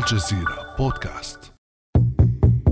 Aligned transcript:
الجزيرة 0.00 0.56
بودكاست. 0.78 1.52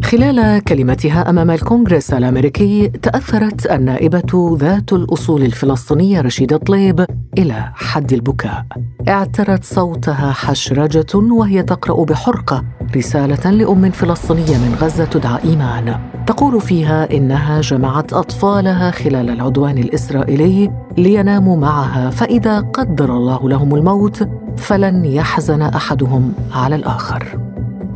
خلال 0.05 0.65
كلمتها 0.65 1.31
أمام 1.31 1.51
الكونغرس 1.51 2.13
الأمريكي 2.13 2.89
تأثرت 2.89 3.67
النائبة 3.67 4.57
ذات 4.61 4.93
الأصول 4.93 5.43
الفلسطينية 5.43 6.21
رشيدة 6.21 6.57
طليب 6.57 7.07
إلى 7.39 7.73
حد 7.75 8.13
البكاء. 8.13 8.67
اعترت 9.09 9.65
صوتها 9.65 10.33
حشرجة 10.33 11.17
وهي 11.17 11.63
تقرأ 11.63 12.05
بحرقة 12.05 12.65
رسالة 12.97 13.51
لأم 13.51 13.91
فلسطينية 13.91 14.59
من 14.59 14.77
غزة 14.81 15.05
تدعى 15.05 15.45
إيمان. 15.45 16.01
تقول 16.27 16.61
فيها 16.61 17.13
إنها 17.13 17.61
جمعت 17.61 18.13
أطفالها 18.13 18.91
خلال 18.91 19.31
العدوان 19.31 19.79
الإسرائيلي 19.79 20.71
ليناموا 20.99 21.57
معها 21.57 22.11
فإذا 22.11 22.61
قدر 22.61 23.17
الله 23.17 23.49
لهم 23.49 23.75
الموت 23.75 24.29
فلن 24.59 25.05
يحزن 25.05 25.63
أحدهم 25.63 26.33
على 26.55 26.77
الآخر. 26.77 27.39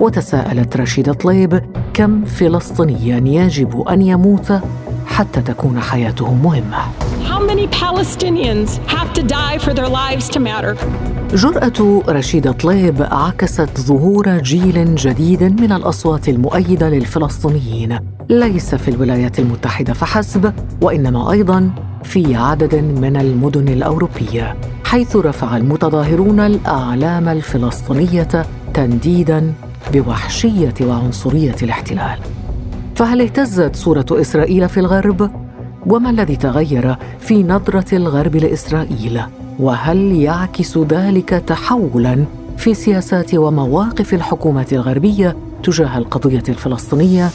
وتساءلت 0.01 0.77
رشيدة 0.77 1.13
طليب 1.13 1.63
كم 1.95 2.25
فلسطينيا 2.25 3.45
يجب 3.45 3.81
أن 3.81 4.03
يموت 4.03 4.53
حتى 5.07 5.43
تكون 5.43 5.81
حياتهم 5.81 6.47
matter? 10.39 10.77
جرأة 11.35 12.03
رشيدة 12.09 12.53
طليب 12.53 13.07
عكست 13.11 13.81
ظهور 13.81 14.39
جيل 14.39 14.95
جديد 14.95 15.43
من 15.61 15.73
الأصوات 15.73 16.29
المؤيدة 16.29 16.89
للفلسطينيين. 16.89 17.99
ليس 18.33 18.75
في 18.75 18.89
الولايات 18.89 19.39
المتحدة 19.39 19.93
فحسب 19.93 20.53
وإنما 20.81 21.33
أيضا 21.33 21.71
في 22.05 22.35
عدد 22.35 22.75
من 22.75 23.17
المدن 23.17 23.69
الأوروبية 23.69 24.57
حيث 24.85 25.17
رفع 25.17 25.57
المتظاهرون 25.57 26.41
الأعلام 26.41 27.29
الفلسطينية 27.29 28.29
تنديدا 28.75 29.53
بوحشية 29.93 30.75
وعنصرية 30.81 31.57
الاحتلال. 31.63 32.19
فهل 32.97 33.21
اهتزت 33.21 33.77
صورة 33.77 34.07
إسرائيل 34.11 34.69
في 34.69 34.81
الغرب؟ 34.81 35.31
وما 35.87 36.11
الذي 36.11 36.37
تغير 36.37 36.97
في 37.21 37.43
نظرة 37.43 37.97
الغرب 37.97 38.37
لإسرائيل؟ 38.37 39.23
وهل 39.59 40.13
يعكس 40.13 40.79
ذلك 40.79 41.29
تحولا 41.29 42.25
في 42.57 42.75
سياسات 42.75 43.35
ومواقف 43.35 44.15
الحكومات 44.15 44.73
الغربية 44.73 45.37
تجاه 45.63 45.99
القضية 45.99 46.43
الفلسطينية؟ 46.49 47.31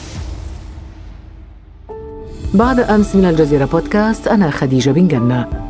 بعد 2.54 2.80
أمس 2.80 3.16
من 3.16 3.24
الجزيرة 3.24 3.64
بودكاست 3.64 4.28
أنا 4.28 4.50
خديجة 4.50 4.90
بن 4.90 5.08
جنة. 5.08 5.68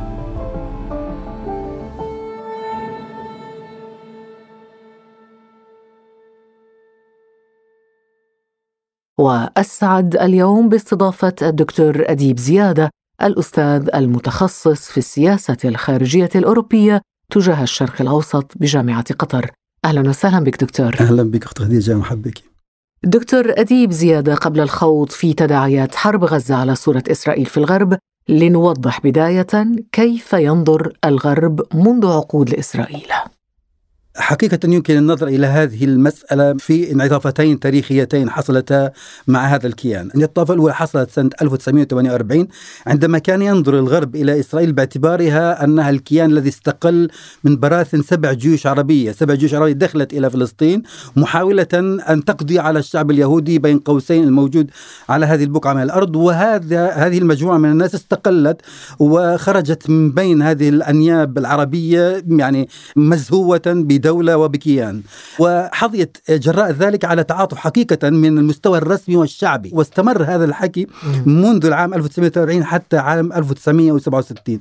وأسعد 9.19 10.17
اليوم 10.17 10.69
باستضافة 10.69 11.35
الدكتور 11.43 12.05
أديب 12.07 12.39
زيادة 12.39 12.91
الأستاذ 13.23 13.89
المتخصص 13.95 14.91
في 14.91 14.99
السياسة 14.99 15.57
الخارجية 15.65 16.31
الأوروبية 16.35 17.03
تجاه 17.33 17.63
الشرق 17.63 18.01
الأوسط 18.01 18.53
بجامعة 18.57 19.15
قطر. 19.15 19.51
أهلا 19.85 20.09
وسهلا 20.09 20.45
بك 20.45 20.65
دكتور. 20.65 20.95
أهلا 21.01 21.23
بك 21.23 21.45
أخت 21.45 21.59
خديجة 21.59 21.95
محبك 21.95 22.48
دكتور 23.05 23.53
أديب 23.57 23.91
زيادة 23.91 24.35
قبل 24.35 24.61
الخوض 24.61 25.11
في 25.11 25.33
تداعيات 25.33 25.95
حرب 25.95 26.25
غزة 26.25 26.55
على 26.55 26.75
صورة 26.75 27.03
إسرائيل 27.11 27.47
في 27.47 27.57
الغرب 27.57 27.99
لنوضح 28.29 29.01
بداية 29.01 29.67
كيف 29.93 30.33
ينظر 30.33 30.93
الغرب 31.05 31.61
منذ 31.75 32.07
عقود 32.07 32.51
لإسرائيل. 32.51 33.13
حقيقة 34.29 34.59
يمكن 34.65 34.97
النظر 34.97 35.29
إلى 35.29 35.47
هذه 35.47 35.85
المسألة 35.85 36.55
في 36.55 36.93
انعطافتين 36.93 37.61
تاريخيتين 37.61 38.31
حصلتا 38.31 38.91
مع 39.27 39.47
هذا 39.47 39.67
الكيان. 39.67 40.07
الانعطافة 40.07 40.55
الأولى 40.55 40.75
حصلت 40.75 41.11
سنة 41.11 41.31
1948 41.43 42.49
عندما 42.87 43.19
كان 43.19 43.43
ينظر 43.43 43.79
الغرب 43.79 44.17
إلى 44.17 44.41
إسرائيل 44.41 44.73
باعتبارها 44.73 45.65
أنها 45.65 45.91
الكيان 45.91 46.31
الذي 46.31 46.49
استقل 46.49 47.09
من 47.45 47.57
براثن 47.57 48.03
سبع 48.03 48.33
جيوش 48.33 48.67
عربية. 48.67 49.13
سبع 49.13 49.35
جيوش 49.35 49.55
عربية 49.55 49.73
دخلت 49.73 50.13
إلى 50.13 50.31
فلسطين 50.31 50.83
محاولة 51.17 51.69
أن 52.09 52.25
تقضي 52.25 52.59
على 52.59 52.79
الشعب 52.79 53.11
اليهودي 53.11 53.59
بين 53.59 53.79
قوسين 53.79 54.25
الموجود 54.25 54.71
على 55.09 55.27
هذه 55.27 55.45
البقعة 55.45 55.75
من 55.75 55.83
الأرض. 55.83 56.17
وهذا 56.17 56.91
هذه 56.91 57.19
المجموعة 57.19 57.59
من 57.59 57.71
الناس 57.71 57.95
استقلت 57.95 58.61
وخرجت 58.99 59.91
من 59.91 60.11
بين 60.11 60.43
هذه 60.43 60.69
الأنياب 60.69 61.39
العربية 61.39 62.25
يعني 62.29 62.69
مزهوة 62.97 63.63
بدولة 63.67 64.18
دولة 64.19 64.37
وبكيان. 64.37 65.03
وحظيت 65.39 66.19
جراء 66.31 66.71
ذلك 66.71 67.05
على 67.05 67.25
تعاطف 67.25 67.57
حقيقة 67.57 68.11
من 68.11 68.39
المستوى 68.39 68.79
الرسمي 68.79 69.17
والشعبي. 69.17 69.71
واستمر 69.73 70.23
هذا 70.23 70.45
الحكي 70.45 70.87
منذ 71.27 71.67
العام 71.67 71.95
1940 71.95 72.65
حتى 72.65 72.97
عام 72.97 73.33
1967 73.33 74.61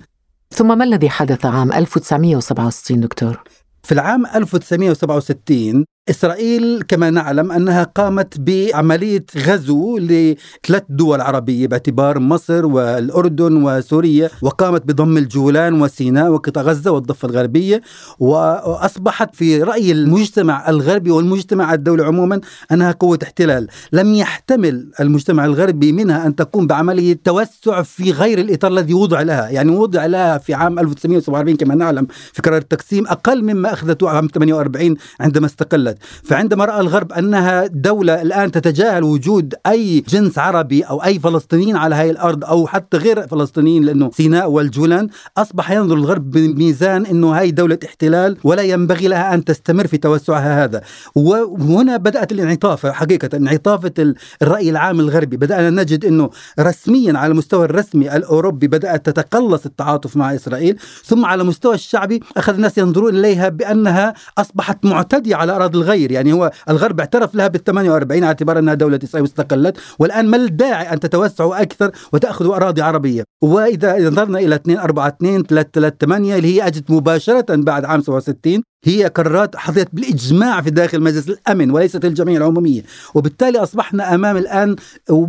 ثم 0.51 0.77
ما 0.77 0.83
الذي 0.83 1.09
حدث 1.09 1.45
عام 1.45 1.71
1967 1.71 2.99
دكتور؟ 2.99 3.43
في 3.83 3.91
العام 3.91 4.25
1967 4.25 5.85
إسرائيل 6.09 6.81
كما 6.87 7.09
نعلم 7.09 7.51
أنها 7.51 7.83
قامت 7.83 8.39
بعملية 8.39 9.25
غزو 9.37 9.97
لثلاث 9.97 10.83
دول 10.89 11.21
عربية 11.21 11.67
باعتبار 11.67 12.19
مصر 12.19 12.65
والأردن 12.65 13.63
وسوريا 13.63 14.29
وقامت 14.41 14.85
بضم 14.85 15.17
الجولان 15.17 15.81
وسيناء 15.81 16.29
وقطاع 16.31 16.63
غزة 16.63 16.91
والضفة 16.91 17.27
الغربية 17.27 17.81
وأصبحت 18.19 19.35
في 19.35 19.63
رأي 19.63 19.91
المجتمع 19.91 20.69
الغربي 20.69 21.11
والمجتمع 21.11 21.73
الدولي 21.73 22.03
عموما 22.03 22.41
أنها 22.71 22.91
قوة 22.91 23.19
احتلال. 23.23 23.67
لم 23.93 24.13
يحتمل 24.13 24.91
المجتمع 24.99 25.45
الغربي 25.45 25.91
منها 25.91 26.27
أن 26.27 26.35
تقوم 26.35 26.67
بعملية 26.67 27.19
توسع 27.23 27.81
في 27.81 28.11
غير 28.11 28.39
الإطار 28.39 28.71
الذي 28.71 28.93
وضع 28.93 29.21
لها. 29.21 29.49
يعني 29.49 29.71
وضع 29.71 30.05
لها 30.05 30.37
في 30.37 30.53
عام 30.53 30.79
1947 30.79 31.55
كما 31.57 31.75
نعلم 31.75 32.07
في 32.33 32.41
قرار 32.41 32.57
التقسيم 32.57 33.07
أقل 33.07 33.43
مما 33.43 33.73
أخذته 33.73 34.09
عام 34.09 34.27
48 34.33 34.95
عندما 35.19 35.45
استقلت. 35.45 35.96
فعندما 36.23 36.65
راى 36.65 36.79
الغرب 36.79 37.13
أنها 37.13 37.67
دولة 37.67 38.21
الآن 38.21 38.51
تتجاهل 38.51 39.03
وجود 39.03 39.53
أي 39.67 39.99
جنس 39.99 40.37
عربي 40.37 40.81
أو 40.83 41.03
أي 41.03 41.19
فلسطينيين 41.19 41.75
على 41.75 41.95
هذه 41.95 42.09
الأرض 42.09 42.45
أو 42.45 42.67
حتى 42.67 42.97
غير 42.97 43.27
فلسطينيين 43.27 43.83
لأنه 43.83 44.11
سيناء 44.13 44.49
والجولان 44.49 45.09
أصبح 45.37 45.71
ينظر 45.71 45.95
الغرب 45.95 46.31
بميزان 46.31 47.05
إنه 47.05 47.39
هاي 47.39 47.51
دولة 47.51 47.79
احتلال 47.85 48.37
ولا 48.43 48.61
ينبغي 48.61 49.07
لها 49.07 49.33
أن 49.33 49.45
تستمر 49.45 49.87
في 49.87 49.97
توسعها 49.97 50.63
هذا. 50.63 50.81
وهنا 51.15 51.97
بدأت 51.97 52.31
الانعطاف 52.31 52.85
حقيقة 52.85 53.37
انعطافه 53.37 54.13
الرأي 54.41 54.69
العام 54.69 54.99
الغربي. 54.99 55.37
بدأنا 55.37 55.69
نجد 55.81 56.05
إنه 56.05 56.29
رسميا 56.59 57.17
على 57.17 57.31
المستوى 57.31 57.65
الرسمي 57.65 58.15
الأوروبي 58.15 58.67
بدأت 58.67 59.09
تتقلص 59.09 59.65
التعاطف 59.65 60.17
مع 60.17 60.35
إسرائيل. 60.35 60.77
ثم 61.05 61.25
على 61.25 61.41
المستوى 61.41 61.75
الشعبي 61.75 62.23
أخذ 62.37 62.53
الناس 62.53 62.77
ينظرون 62.77 63.15
إليها 63.15 63.49
بأنها 63.49 64.13
أصبحت 64.37 64.85
معتدية 64.85 65.35
على 65.35 65.55
أراضي 65.55 65.77
الغير 65.87 66.11
يعني 66.11 66.33
هو 66.33 66.51
الغرب 66.69 66.99
اعترف 66.99 67.35
لها 67.35 67.47
بال 67.47 67.63
48 67.63 68.23
على 68.23 68.27
اعتبار 68.27 68.59
أنها 68.59 68.73
دولة 68.73 68.99
إسرائيل 69.03 69.21
واستقلت 69.21 69.77
والآن 69.99 70.27
ما 70.27 70.37
الداعي 70.37 70.93
أن 70.93 70.99
تتوسعوا 70.99 71.61
أكثر 71.61 71.91
وتاخذوا 72.13 72.55
أراضي 72.55 72.81
عربية؟ 72.81 73.23
وإذا 73.41 74.09
نظرنا 74.09 74.39
إلى 74.39 74.55
2 74.55 74.77
4 74.79 75.07
2 75.07 75.43
3 75.43 75.69
3 75.73 75.95
8 76.01 76.35
اللي 76.35 76.55
هي 76.55 76.67
أجت 76.67 76.91
مباشرة 76.91 77.45
بعد 77.49 77.85
عام 77.85 78.01
67 78.01 78.63
هي 78.83 79.05
قرارات 79.05 79.55
حظيت 79.55 79.87
بالإجماع 79.93 80.61
في 80.61 80.69
داخل 80.69 81.01
مجلس 81.01 81.29
الأمن 81.29 81.71
وليست 81.71 82.05
الجمعيه 82.05 82.37
العمومية. 82.37 82.81
وبالتالي 83.13 83.59
أصبحنا 83.59 84.15
أمام 84.15 84.37
الآن 84.37 84.75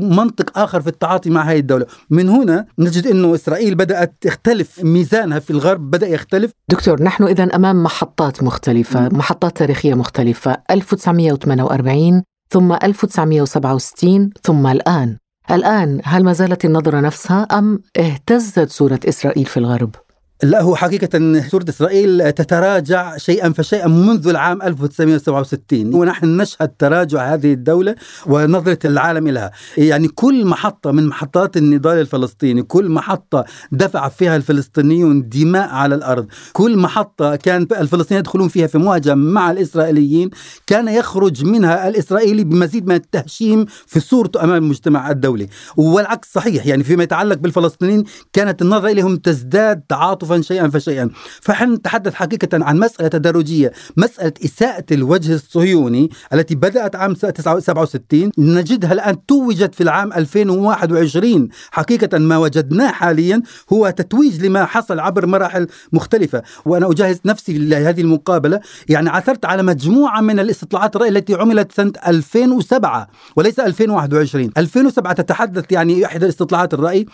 منطق 0.00 0.58
آخر 0.58 0.80
في 0.80 0.88
التعاطي 0.88 1.30
مع 1.30 1.42
هذه 1.42 1.58
الدولة. 1.58 1.86
من 2.10 2.28
هنا 2.28 2.66
نجد 2.78 3.06
إنه 3.06 3.34
إسرائيل 3.34 3.74
بدأت 3.74 4.14
تختلف 4.20 4.84
ميزانها 4.84 5.38
في 5.38 5.50
الغرب 5.50 5.90
بدأ 5.90 6.08
يختلف. 6.08 6.50
دكتور 6.68 7.02
نحن 7.02 7.24
اذا 7.24 7.44
أمام 7.44 7.82
محطات 7.82 8.42
مختلفة 8.42 9.08
محطات 9.08 9.56
تاريخية 9.56 9.94
مختلفة. 9.94 10.47
1948 10.70 12.22
ثم 12.50 12.72
1967 12.72 14.30
ثم 14.42 14.66
الآن. 14.66 15.16
الآن 15.50 16.00
هل 16.04 16.24
ما 16.24 16.32
زالت 16.32 16.64
النظرة 16.64 17.00
نفسها 17.00 17.42
أم 17.42 17.80
اهتزت 17.96 18.70
صورة 18.70 19.00
إسرائيل 19.08 19.46
في 19.46 19.56
الغرب؟ 19.56 19.94
لا 20.42 20.62
هو 20.62 20.76
حقيقة 20.76 21.40
سورة 21.48 21.64
إسرائيل 21.68 22.32
تتراجع 22.32 23.16
شيئا 23.16 23.52
فشيئا 23.52 23.88
منذ 23.88 24.28
العام 24.28 24.62
1967 24.62 25.94
ونحن 25.94 26.36
نشهد 26.36 26.68
تراجع 26.78 27.34
هذه 27.34 27.52
الدولة 27.52 27.94
ونظرة 28.26 28.78
العالم 28.84 29.28
لها 29.28 29.50
يعني 29.76 30.08
كل 30.08 30.44
محطة 30.44 30.90
من 30.92 31.06
محطات 31.06 31.56
النضال 31.56 31.98
الفلسطيني 31.98 32.62
كل 32.62 32.88
محطة 32.88 33.44
دفع 33.72 34.08
فيها 34.08 34.36
الفلسطينيون 34.36 35.28
دماء 35.28 35.68
على 35.68 35.94
الأرض 35.94 36.26
كل 36.52 36.76
محطة 36.76 37.36
كان 37.36 37.62
الفلسطينيين 37.62 38.20
يدخلون 38.20 38.48
فيها 38.48 38.66
في 38.66 38.78
مواجهة 38.78 39.14
مع 39.14 39.50
الإسرائيليين 39.50 40.30
كان 40.66 40.88
يخرج 40.88 41.44
منها 41.44 41.88
الإسرائيلي 41.88 42.44
بمزيد 42.44 42.86
من 42.86 42.94
التهشيم 42.94 43.66
في 43.86 44.00
صورته 44.00 44.44
أمام 44.44 44.56
المجتمع 44.56 45.10
الدولي. 45.10 45.48
والعكس 45.76 46.32
صحيح 46.32 46.66
يعني 46.66 46.84
فيما 46.84 47.02
يتعلق 47.02 47.36
بالفلسطينيين 47.36 48.04
كانت 48.32 48.62
النظرة 48.62 48.90
إليهم 48.90 49.16
تزداد 49.16 49.80
تعاطف 49.88 50.27
تعاطفا 50.28 50.40
شيئا 50.40 50.68
فشيئا. 50.68 51.10
فحن 51.40 51.72
نتحدث 51.72 52.14
حقيقة 52.14 52.64
عن 52.64 52.78
مسألة 52.78 53.08
تدرجية 53.08 53.72
مسألة 53.96 54.32
إساءة 54.44 54.84
الوجه 54.92 55.34
الصهيوني 55.34 56.10
التي 56.32 56.54
بدأت 56.54 56.96
عام 56.96 57.14
67 57.14 58.30
نجدها 58.38 58.92
الآن 58.92 59.26
توجت 59.26 59.74
في 59.74 59.82
العام 59.82 60.12
2021 60.12 61.48
حقيقة 61.70 62.18
ما 62.18 62.36
وجدناه 62.38 62.90
حاليا 62.90 63.42
هو 63.72 63.90
تتويج 63.90 64.44
لما 64.46 64.64
حصل 64.64 65.00
عبر 65.00 65.26
مراحل 65.26 65.66
مختلفة. 65.92 66.42
وأنا 66.64 66.90
أجهز 66.90 67.20
نفسي 67.24 67.58
لهذه 67.58 68.00
المقابلة. 68.00 68.60
يعني 68.88 69.10
عثرت 69.10 69.44
على 69.44 69.62
مجموعة 69.62 70.20
من 70.20 70.40
الاستطلاعات 70.40 70.96
الرأي 70.96 71.08
التي 71.08 71.34
عملت 71.34 71.72
سنة 71.72 71.92
2007 72.06 73.08
وليس 73.36 73.60
2021 73.60 74.50
2007 74.56 75.12
تتحدث 75.12 75.72
يعني 75.72 76.06
إحدى 76.06 76.24
الاستطلاعات 76.24 76.74
الرأي 76.74 77.06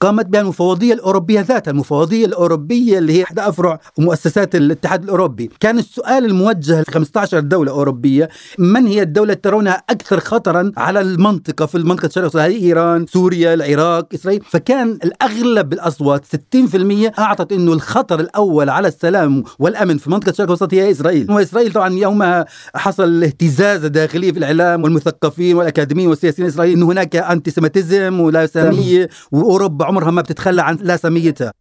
قامت 0.00 0.26
بها 0.26 0.40
المفوضية 0.40 0.94
الأوروبية 0.94 1.40
ذاتها 1.40 1.70
المفوضية 1.70 2.26
الأوروبية 2.26 2.57
اللي 2.98 3.12
هي 3.12 3.22
إحدى 3.22 3.40
أفرع 3.40 3.80
مؤسسات 3.98 4.54
الاتحاد 4.54 5.02
الأوروبي. 5.04 5.50
كان 5.60 5.78
السؤال 5.78 6.24
الموجه 6.24 6.80
ل 6.80 6.84
15 6.84 7.40
دولة 7.40 7.72
أوروبية 7.72 8.28
من 8.58 8.86
هي 8.86 9.02
الدولة 9.02 9.34
ترونها 9.34 9.82
أكثر 9.90 10.20
خطرا 10.20 10.72
على 10.76 11.00
المنطقة 11.00 11.66
في 11.66 11.74
المنطقة 11.74 12.06
الشرق 12.06 12.36
هي 12.36 12.56
إيران 12.56 13.06
سوريا 13.06 13.54
العراق 13.54 14.08
إسرائيل. 14.14 14.42
فكان 14.50 14.98
الأغلب 15.04 15.72
الأصوات 15.72 16.24
60% 16.24 17.12
أعطت 17.18 17.52
أنه 17.52 17.72
الخطر 17.72 18.20
الأول 18.20 18.70
على 18.70 18.88
السلام 18.88 19.44
والأمن 19.58 19.98
في 19.98 20.10
منطقة 20.10 20.30
الشرق 20.30 20.44
الأوسط 20.46 20.74
هي 20.74 20.90
إسرائيل. 20.90 21.30
وإسرائيل 21.30 21.72
طبعا 21.72 21.94
يومها 21.94 22.44
حصل 22.74 23.24
اهتزاز 23.24 23.86
داخلي 23.86 24.32
في 24.32 24.38
الإعلام 24.38 24.82
والمثقفين 24.82 25.56
والأكاديميين 25.56 26.08
والسياسيين 26.08 26.48
الإسرائيليين 26.48 26.82
أنه 26.82 26.92
هناك 26.92 27.16
أنتي 27.16 27.50
سيمتزم 27.50 28.20
ولا 28.20 28.46
سامية 28.46 29.08
وأوروبا 29.32 29.84
عمرها 29.84 30.10
ما 30.10 30.22
بتتخلى 30.22 30.62
عن 30.62 30.78
لا 30.82 30.96
ساميتها. 30.96 31.52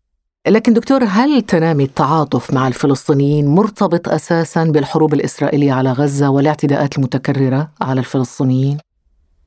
لكن 0.47 0.73
دكتور 0.73 1.03
هل 1.03 1.41
تنامي 1.41 1.83
التعاطف 1.83 2.53
مع 2.53 2.67
الفلسطينيين 2.67 3.47
مرتبط 3.47 4.09
أساسا 4.09 4.63
بالحروب 4.63 5.13
الإسرائيلية 5.13 5.73
على 5.73 5.91
غزة 5.91 6.29
والاعتداءات 6.29 6.97
المتكررة 6.97 7.69
على 7.81 7.99
الفلسطينيين؟ 7.99 8.77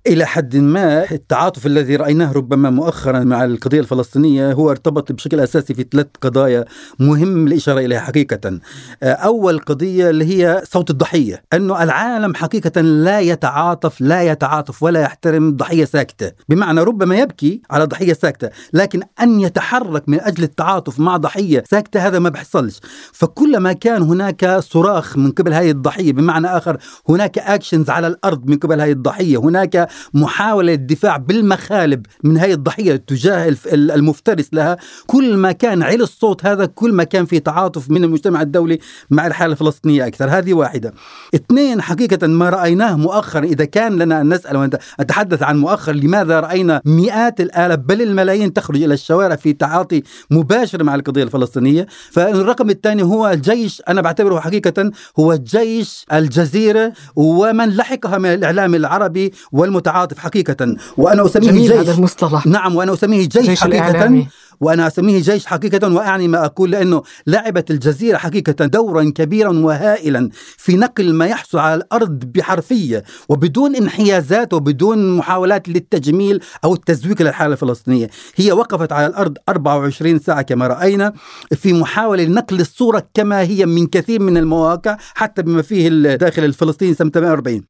إلى 0.07 0.25
حد 0.27 0.57
ما 0.57 1.11
التعاطف 1.11 1.67
الذي 1.67 1.97
رأيناه 1.97 2.33
ربما 2.33 2.71
مؤخرا 2.71 3.19
مع 3.19 3.45
القضية 3.45 3.81
الفلسطينية 3.81 4.53
هو 4.53 4.71
ارتبط 4.71 5.13
بشكل 5.13 5.41
أساسي 5.41 5.75
في 5.75 5.87
ثلاث 5.93 6.07
قضايا 6.23 6.65
مهم 6.99 7.47
الإشارة 7.47 7.81
إليها 7.81 8.01
حقيقة. 8.01 8.61
أول 9.03 9.59
قضية 9.59 10.11
اللي 10.11 10.25
هي 10.25 10.63
صوت 10.65 10.91
الضحية 10.91 11.43
أنه 11.53 11.83
العالم 11.83 12.35
حقيقة 12.35 12.81
لا 12.81 13.21
يتعاطف 13.21 14.01
لا 14.01 14.23
يتعاطف 14.23 14.83
ولا 14.83 15.01
يحترم 15.01 15.57
ضحية 15.57 15.85
ساكتة. 15.85 16.33
بمعنى 16.49 16.81
ربما 16.81 17.17
يبكي 17.17 17.63
على 17.71 17.85
ضحية 17.85 18.13
ساكتة 18.13 18.51
لكن 18.73 19.03
أن 19.21 19.41
يتحرك 19.41 20.09
من 20.09 20.21
أجل 20.21 20.43
التعاطف 20.43 21.01
مع 21.01 21.17
ضحية 21.17 21.65
ساكتة 21.71 22.07
هذا 22.07 22.19
ما 22.19 22.29
بيحصلش 22.29 22.81
فكلما 23.13 23.73
كان 23.73 24.03
هناك 24.03 24.59
صراخ 24.59 25.17
من 25.17 25.31
قبل 25.31 25.53
هذه 25.53 25.71
الضحية 25.71 26.13
بمعنى 26.13 26.47
آخر 26.47 26.79
هناك 27.09 27.39
أكشنز 27.39 27.91
على 27.91 28.07
الأرض 28.07 28.51
من 28.51 28.57
قبل 28.57 28.81
هذه 28.81 28.93
الضحية 28.93 29.37
هناك 29.39 29.90
محاولة 30.15 30.73
الدفاع 30.75 31.17
بالمخالب 31.17 32.07
من 32.25 32.39
هذه 32.39 32.53
الضحية 32.53 32.97
تجاه 32.97 33.57
المفترس 33.75 34.49
لها. 34.53 34.77
كل 35.07 35.37
ما 35.37 35.53
كان 35.53 35.83
على 35.83 36.03
الصوت 36.03 36.47
هذا 36.47 36.67
كل 36.67 36.93
ما 36.93 37.05
كان 37.05 37.25
في 37.25 37.41
تعاطف 37.41 37.91
من 37.91 38.05
المجتمع 38.05 38.43
الدولي 38.43 38.79
مع 39.11 39.27
الحالة 39.27 39.53
الفلسطينية 39.53 40.07
أكثر. 40.07 40.29
هذه 40.29 40.55
واحدة. 40.55 40.95
اثنين 41.35 41.83
حقيقة 41.83 42.27
ما 42.27 42.51
رأيناه 42.51 42.97
مؤخرا 42.97 43.45
إذا 43.45 43.65
كان 43.65 43.99
لنا 43.99 44.21
أن 44.21 44.35
نسأل 44.35 44.57
ونتحدث 44.57 45.43
عن 45.43 45.59
مؤخر 45.59 45.93
لماذا 45.93 46.41
رأينا 46.41 46.83
مئات 46.85 47.41
الآلاف 47.41 47.79
بل 47.79 48.03
الملايين 48.03 48.53
تخرج 48.53 48.83
إلى 48.83 48.95
الشوارع 48.95 49.37
في 49.37 49.53
تعاطي 49.53 50.03
مباشر 50.31 50.83
مع 50.83 50.95
القضية 50.95 51.23
الفلسطينية. 51.23 51.87
فالرقم 52.11 52.71
الثاني 52.71 53.03
هو 53.03 53.29
الجيش. 53.29 53.83
أنا 53.89 54.01
بعتبره 54.01 54.41
حقيقة 54.41 54.91
هو 55.19 55.35
جيش 55.35 56.05
الجزيرة 56.13 56.93
ومن 57.17 57.69
لحقها 57.69 58.19
من 58.19 58.35
الإعلام 58.35 58.75
العربي 58.75 59.33
والمتعاطف 59.53 59.80
متعاطف 59.81 60.19
حقيقة 60.19 60.77
وأنا 60.97 61.27
أسميه 61.27 61.49
جميل 61.51 61.63
جيش. 61.63 61.73
هذا 61.73 61.93
المصطلح. 61.95 62.47
نعم 62.47 62.77
وأنا 62.77 62.93
أسميه 62.93 63.29
جيش, 63.29 63.47
جيش 63.47 63.61
حقيقة. 63.61 63.89
الإعلامي. 63.91 64.29
وأنا 64.61 64.87
أسميه 64.87 65.21
جيش 65.23 65.47
حقيقة 65.47 65.95
وأعني 65.95 66.29
ما 66.29 66.45
أقول 66.45 66.71
لأنه 66.71 67.03
لعبت 67.27 67.71
الجزيرة 67.71 68.17
حقيقة 68.17 68.67
دورا 68.67 69.13
كبيرا 69.15 69.51
وهائلا 69.51 70.31
في 70.57 70.77
نقل 70.77 71.15
ما 71.15 71.27
يحصل 71.27 71.59
على 71.59 71.75
الأرض 71.75 72.19
بحرفية 72.25 73.05
وبدون 73.29 73.77
انحيازات 73.77 74.55
وبدون 74.55 75.17
محاولات 75.17 75.69
للتجميل 75.69 76.41
أو 76.65 76.75
التزويق 76.75 77.23
للحالة 77.23 77.53
الفلسطينية. 77.53 78.11
هي 78.37 78.53
وقفت 78.53 78.93
على 78.93 79.07
الأرض 79.07 79.37
24 79.49 80.19
ساعة 80.19 80.43
كما 80.43 80.67
رأينا 80.67 81.13
في 81.57 81.73
محاولة 81.73 82.25
لنقل 82.25 82.61
الصورة 82.61 83.07
كما 83.15 83.41
هي 83.41 83.67
من 83.67 83.87
كثير 83.87 84.23
من 84.23 84.37
المواقع 84.37 84.97
حتى 85.15 85.43
بما 85.43 85.63
فيه 85.63 85.89
الداخل 85.89 86.45
الفلسطيني 86.45 86.95
سنة 86.95 87.11
48 87.11 87.63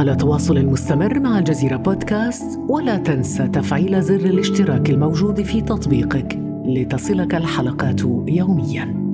على 0.00 0.16
تواصل 0.16 0.66
مستمر 0.66 1.20
مع 1.20 1.38
الجزيرة 1.38 1.76
بودكاست 1.76 2.58
ولا 2.68 2.96
تنسى 2.96 3.48
تفعيل 3.48 4.02
زر 4.02 4.14
الاشتراك 4.14 4.90
الموجود 4.90 5.42
في 5.42 5.60
تطبيقك 5.60 6.38
لتصلك 6.66 7.34
الحلقات 7.34 8.00
يومياً. 8.28 9.10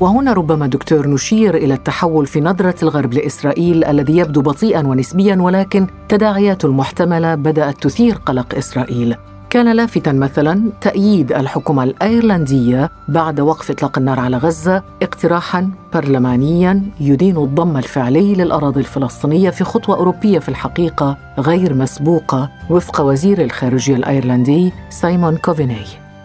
وهنا 0.00 0.32
ربما 0.32 0.66
دكتور 0.66 1.08
نشير 1.08 1.54
إلى 1.54 1.74
التحول 1.74 2.26
في 2.26 2.40
نظرة 2.40 2.76
الغرب 2.82 3.14
لإسرائيل 3.14 3.84
الذي 3.84 4.16
يبدو 4.16 4.42
بطيئا 4.42 4.86
ونسبيا 4.86 5.36
ولكن 5.36 5.86
تداعياته 6.08 6.66
المحتملة 6.66 7.34
بدأت 7.34 7.82
تثير 7.82 8.14
قلق 8.14 8.54
إسرائيل 8.54 9.16
كان 9.52 9.72
لافتا 9.72 10.12
مثلا 10.12 10.72
تأييد 10.80 11.32
الحكومة 11.32 11.84
الأيرلندية 11.84 12.90
بعد 13.08 13.40
وقف 13.40 13.70
إطلاق 13.70 13.98
النار 13.98 14.20
على 14.20 14.36
غزة 14.36 14.82
اقتراحا 15.02 15.70
برلمانيا 15.94 16.82
يدين 17.00 17.36
الضم 17.36 17.76
الفعلي 17.76 18.34
للأراضي 18.34 18.80
الفلسطينية 18.80 19.50
في 19.50 19.64
خطوة 19.64 19.96
أوروبية 19.96 20.38
في 20.38 20.48
الحقيقة 20.48 21.16
غير 21.38 21.74
مسبوقة 21.74 22.50
وفق 22.70 23.00
وزير 23.00 23.42
الخارجية 23.42 23.96
الأيرلندي 23.96 24.72
سايمون 24.90 25.36
كوفيني. 25.36 25.84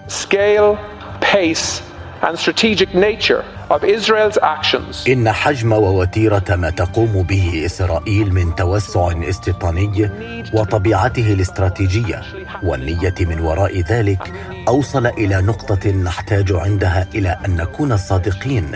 Scale, 0.10 0.78
pace, 1.22 1.82
and 2.24 2.38
strategic 2.38 2.94
nature 2.94 3.44
of 3.70 3.84
Israel's 3.84 4.38
actions. 4.38 5.08
إن 5.08 5.32
حجم 5.32 5.72
ووتيرة 5.72 6.56
ما 6.56 6.70
تقوم 6.70 7.24
به 7.24 7.66
إسرائيل 7.66 8.34
من 8.34 8.56
توسع 8.56 9.12
استيطاني 9.30 10.10
وطبيعته 10.54 11.34
الاستراتيجية 11.34 12.22
والنية 12.64 13.16
من 13.20 13.40
وراء 13.40 13.82
ذلك 13.82 14.34
أوصل 14.68 15.06
إلى 15.08 15.42
نقطة 15.42 15.92
نحتاج 15.92 16.52
عندها 16.52 17.08
إلى 17.16 17.38
أن 17.46 17.56
نكون 17.56 17.98
صادقين 17.98 18.72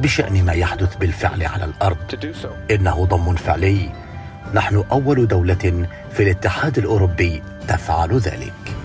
بشأن 0.00 0.44
ما 0.44 0.52
يحدث 0.52 0.96
بالفعل 0.96 1.42
على 1.42 1.64
الأرض. 1.64 1.96
إنه 2.70 3.04
ضم 3.04 3.34
فعلي. 3.34 3.90
نحن 4.54 4.84
أول 4.92 5.28
دولة 5.28 5.86
في 6.12 6.22
الاتحاد 6.22 6.78
الأوروبي 6.78 7.42
تفعل 7.68 8.18
ذلك. 8.18 8.77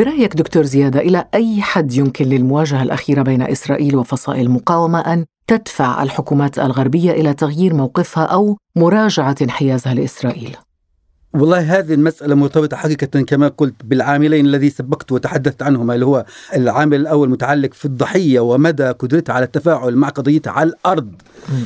برأيك 0.00 0.34
دكتور 0.36 0.62
زيادة 0.62 1.00
إلى 1.00 1.24
أي 1.34 1.62
حد 1.62 1.92
يمكن 1.92 2.24
للمواجهة 2.24 2.82
الأخيرة 2.82 3.22
بين 3.22 3.42
إسرائيل 3.42 3.96
وفصائل 3.96 4.46
المقاومة 4.46 5.00
أن 5.00 5.24
تدفع 5.46 6.02
الحكومات 6.02 6.58
الغربية 6.58 7.10
إلى 7.10 7.34
تغيير 7.34 7.74
موقفها 7.74 8.24
أو 8.24 8.56
مراجعة 8.76 9.34
انحيازها 9.42 9.94
لإسرائيل؟ 9.94 10.56
والله 11.34 11.78
هذه 11.78 11.94
المسألة 11.94 12.34
مرتبطة 12.34 12.76
حقيقة 12.76 13.20
كما 13.20 13.48
قلت 13.48 13.74
بالعاملين 13.84 14.46
الذي 14.46 14.70
سبقت 14.70 15.12
وتحدثت 15.12 15.62
عنهما 15.62 15.94
اللي 15.94 16.06
هو 16.06 16.24
العامل 16.56 17.00
الأول 17.00 17.30
متعلق 17.30 17.74
في 17.74 17.84
الضحية 17.84 18.40
ومدى 18.40 18.84
قدرتها 18.84 19.32
على 19.32 19.44
التفاعل 19.44 19.96
مع 19.96 20.08
قضيتها 20.08 20.50
على 20.50 20.68
الأرض. 20.70 21.12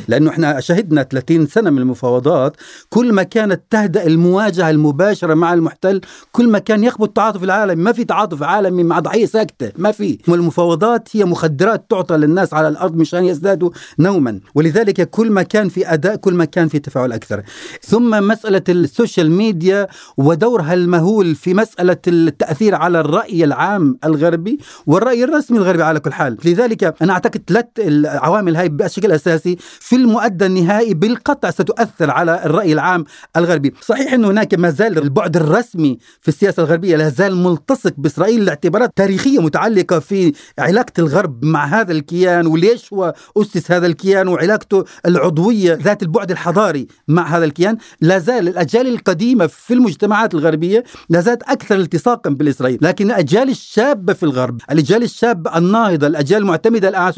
لأنه 0.09 0.30
إحنا 0.30 0.61
شهدنا 0.61 1.02
30 1.02 1.47
سنة 1.47 1.71
من 1.71 1.78
المفاوضات 1.78 2.56
كل 2.88 3.12
ما 3.12 3.23
كانت 3.23 3.61
تهدأ 3.71 4.06
المواجهة 4.06 4.71
المباشرة 4.71 5.35
مع 5.35 5.54
المحتل 5.54 6.00
كل 6.33 6.49
ما 6.49 6.59
كان 6.59 6.85
يهبط 6.85 7.09
التعاطف 7.09 7.44
العالمي 7.44 7.83
ما 7.83 7.92
في 7.92 8.04
تعاطف 8.04 8.42
عالمي 8.42 8.83
مع 8.83 9.00
ضحية 9.00 9.26
ساكتة 9.26 9.73
ما 9.76 9.92
في. 9.92 10.18
والمفاوضات 10.28 11.09
هي 11.12 11.25
مخدرات 11.25 11.85
تعطى 11.90 12.16
للناس 12.16 12.54
على 12.54 12.68
الأرض 12.68 12.97
مشان 12.97 13.25
يزدادوا 13.25 13.71
نوما. 13.99 14.40
ولذلك 14.54 15.11
كل 15.11 15.30
ما 15.30 15.42
كان 15.42 15.68
في 15.68 15.92
أداء 15.92 16.16
كل 16.16 16.35
ما 16.35 16.44
كان 16.44 16.68
في 16.68 16.78
تفاعل 16.78 17.12
أكثر. 17.12 17.42
ثم 17.83 18.28
مسألة 18.28 18.62
ال 18.69 18.77
social 18.77 19.31
media 19.31 19.54
ال 19.55 19.60
media 19.60 19.87
ودورها 20.17 20.75
المهول 20.75 21.35
في 21.35 21.55
مسألة 21.55 21.97
التأثير 22.07 22.75
على 22.75 23.01
الرأي 23.01 23.45
العام 23.45 23.99
الغربي 24.05 24.59
والرأي 24.87 25.25
الرسمي 25.25 25.59
الغربي 25.59 25.83
على 25.83 26.01
كل 26.01 26.13
حال. 26.13 26.37
لذلك 26.45 26.95
أنا 27.03 27.13
أعتقد 27.13 27.43
ثلاث 27.47 27.67
العوامل 27.79 28.57
هاي 28.57 28.69
بشكل 28.69 29.13
أساسي 29.13 29.57
في 29.61 29.97
المؤدى 29.97 30.47
النهائي 30.47 30.95
بالقطع 30.95 31.51
ستؤثر 31.51 32.11
على 32.11 32.45
الرأي 32.45 32.73
العام 32.73 33.05
الغربي. 33.37 33.75
صحيح 33.81 34.13
انه 34.13 34.29
هناك 34.29 34.55
ما 34.55 34.71
زال 34.71 34.99
البعد 34.99 35.37
الرسمي 35.37 35.99
في 36.21 36.29
السياسة 36.29 36.63
الغربية 36.63 36.97
لا 36.97 37.09
زال 37.09 37.37
ملتصق 37.37 37.95
بإسرائيل 37.99 38.45
لاعتبارات 38.45 38.93
تاريخية 38.97 39.39
متعلقة 39.39 39.99
في 39.99 40.33
علاقة 40.59 40.93
الغرب 40.99 41.45
مع 41.45 41.65
هذا 41.65 41.93
الكيان 41.93 42.47
وليش 42.47 42.93
هو 42.93 43.15
أسس 43.37 43.71
هذا 43.71 43.87
الكيان 43.87 44.29
وعلاقته 44.29 44.85
العضوية 45.07 45.75
ذات 45.83 46.03
البعد 46.03 46.31
الحضاري 46.31 46.87
مع 47.09 47.37
هذا 47.37 47.45
الكيان. 47.45 47.77
لا 48.01 48.19
زال 48.19 48.49
الأجيال 48.49 48.87
في 49.47 49.75
المجتمعات 49.75 50.35
الغربية 50.35 50.85
لا 51.09 51.21
زالت 51.21 51.43
أكثر 51.43 51.75
التصاقا 51.75 52.31
بالإسرائيل 52.31 52.79
لكن 52.83 53.07
الأجيال 53.07 53.51
الشابة 53.51 54.13
في 54.13 54.23
الغرب 54.23 54.61
الأجيال 54.71 55.03
الشابة 55.03 55.59
الناهضه 55.59 56.07
الأجيال 56.07 56.43
المعتمدة 56.43 56.89
الآن 56.89 57.13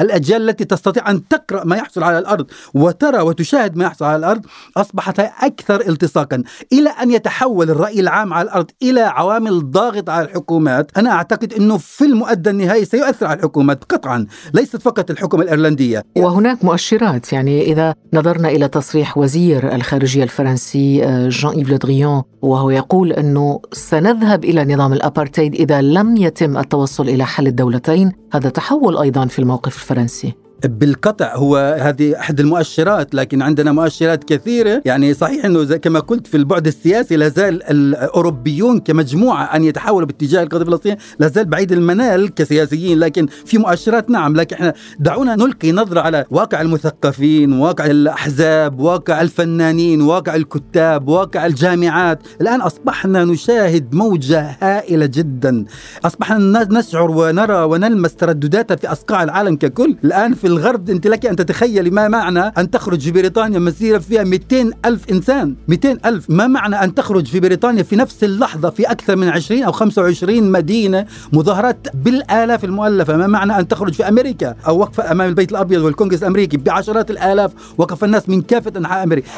الأجيال 0.00 0.48
التي 0.48 0.64
تستطيع 0.64 1.10
أن 1.10 1.28
تقرأ 1.28 1.64
ما 1.64 1.76
يحصل 1.76 2.02
على 2.02 2.18
الأرض 2.18 2.46
وترى 2.74 3.20
وتشاهد 3.20 3.76
ما 3.76 3.84
يحصل 3.84 4.04
على 4.04 4.16
الأرض 4.16 4.46
أصبحت 4.76 5.20
أكثر 5.20 5.80
التصاقا. 5.88 6.42
إلى 6.72 6.90
أن 6.90 7.10
يتحول 7.10 7.70
الرأي 7.70 8.00
العام 8.00 8.32
على 8.32 8.48
الأرض 8.48 8.70
إلى 8.82 9.00
عوامل 9.00 9.70
ضاغطة 9.70 10.12
على 10.12 10.26
الحكومات 10.26 10.90
أنا 10.96 11.10
أعتقد 11.10 11.52
إنه 11.52 11.78
في 11.78 12.04
المؤدى 12.04 12.50
النهائي 12.50 12.84
سيؤثر 12.84 13.26
على 13.26 13.38
الحكومات 13.38 13.84
قطعا 13.84 14.26
ليست 14.54 14.76
فقط 14.76 15.10
الحكومة 15.10 15.42
الإيرلندية. 15.42 16.02
وهناك 16.16 16.64
مؤشرات 16.64 17.32
يعني 17.32 17.62
إذا 17.62 17.94
نظرنا 18.14 18.48
إلى 18.48 18.68
تصريح 18.68 19.18
وزير 19.18 19.74
الخارجية 19.74 20.22
الفرنسي 20.22 21.04
آه، 21.04 21.28
جان 21.28 21.52
ايف 21.52 21.70
لودريون 21.72 22.22
وهو 22.42 22.70
يقول 22.70 23.12
إنه 23.12 23.60
سنذهب 23.72 24.44
إلى 24.44 24.74
نظام 24.74 24.92
الأبارتهيد 24.92 25.54
إذا 25.54 25.80
لم 25.82 26.16
يتم 26.16 26.58
التوصل 26.58 27.08
إلى 27.08 27.24
حل 27.26 27.46
الدولتين. 27.46 28.12
هذا 28.32 28.48
تحول 28.48 28.98
أيضا 28.98 29.26
في 29.26 29.38
الموقف 29.38 29.76
الفرنسي. 29.76 30.41
بالقطع. 30.64 31.34
هو 31.36 31.76
هذه 31.80 32.18
أحد 32.18 32.40
المؤشرات 32.40 33.14
لكن 33.14 33.42
عندنا 33.42 33.72
مؤشرات 33.72 34.24
كثيرة. 34.24 34.82
يعني 34.84 35.14
صحيح 35.14 35.44
إنه 35.44 35.64
كما 35.76 36.00
قلت 36.00 36.26
في 36.26 36.36
البعد 36.36 36.66
السياسي 36.66 37.16
لا 37.16 37.28
زال 37.28 37.62
الأوروبيون 37.62 38.80
كمجموعة 38.80 39.44
أن 39.44 39.64
يتحولوا 39.64 40.06
باتجاه 40.06 40.42
القضية 40.42 40.62
الفلسطينيه 40.62 40.98
لا 41.18 41.28
زال 41.28 41.44
بعيد 41.44 41.72
المنال 41.72 42.34
كسياسيين 42.34 42.98
لكن 42.98 43.26
في 43.26 43.58
مؤشرات 43.58 44.10
نعم. 44.10 44.36
لكن 44.36 44.56
إحنا 44.56 44.74
دعونا 44.98 45.36
نلقي 45.36 45.72
نظرة 45.72 46.00
على 46.00 46.24
واقع 46.30 46.60
المثقفين 46.60 47.52
واقع 47.52 47.86
الأحزاب 47.86 48.80
واقع 48.80 49.20
الفنانين 49.20 50.02
واقع 50.02 50.34
الكتاب 50.34 51.08
واقع 51.08 51.46
الجامعات. 51.46 52.18
الآن 52.40 52.60
أصبحنا 52.60 53.24
نشاهد 53.24 53.94
موجة 53.94 54.56
هائلة 54.60 55.06
جدا. 55.06 55.64
أصبحنا 56.04 56.68
نشعر 56.70 57.10
ونرى 57.10 57.62
ونلمس 57.62 58.14
تردداتها 58.14 58.76
في 58.76 58.92
أصقاع 58.92 59.22
العالم 59.22 59.56
ككل. 59.56 59.96
الآن 60.04 60.34
في 60.34 60.46
الغرب 60.52 60.90
أنت 60.90 61.06
لك 61.06 61.26
أن 61.26 61.36
تتخيلي 61.36 61.90
ما 61.90 62.08
معنى 62.08 62.40
أن 62.40 62.70
تخرج 62.70 63.00
في 63.00 63.10
بريطانيا 63.10 63.58
مسيرة 63.58 63.98
فيها 63.98 64.24
200 64.24 64.70
ألف 64.84 65.10
إنسان. 65.10 65.54
200 65.68 65.98
ألف. 66.04 66.30
ما 66.30 66.46
معنى 66.46 66.84
أن 66.84 66.94
تخرج 66.94 67.26
في 67.26 67.40
بريطانيا 67.40 67.82
في 67.82 67.96
نفس 67.96 68.24
اللحظة 68.24 68.70
في 68.70 68.90
أكثر 68.90 69.16
من 69.16 69.28
20 69.28 69.62
أو 69.62 69.72
25 69.72 70.52
مدينة 70.52 71.06
مظاهرات 71.32 71.86
بالآلاف 71.94 72.64
المؤلفة؟ 72.64 73.16
ما 73.16 73.26
معنى 73.26 73.58
أن 73.58 73.68
تخرج 73.68 73.92
في 73.92 74.08
أمريكا؟ 74.08 74.54
أو 74.66 74.78
وقفة 74.78 75.12
أمام 75.12 75.28
البيت 75.28 75.50
الأبيض 75.50 75.82
والكونغرس 75.82 76.22
الأمريكي 76.22 76.56
بعشرات 76.56 77.10
الآلاف. 77.10 77.50
وقف 77.78 78.04
الناس 78.04 78.28
من 78.28 78.42
كافة 78.42 78.72
أنحاء 78.76 79.02
أمريكا. 79.02 79.28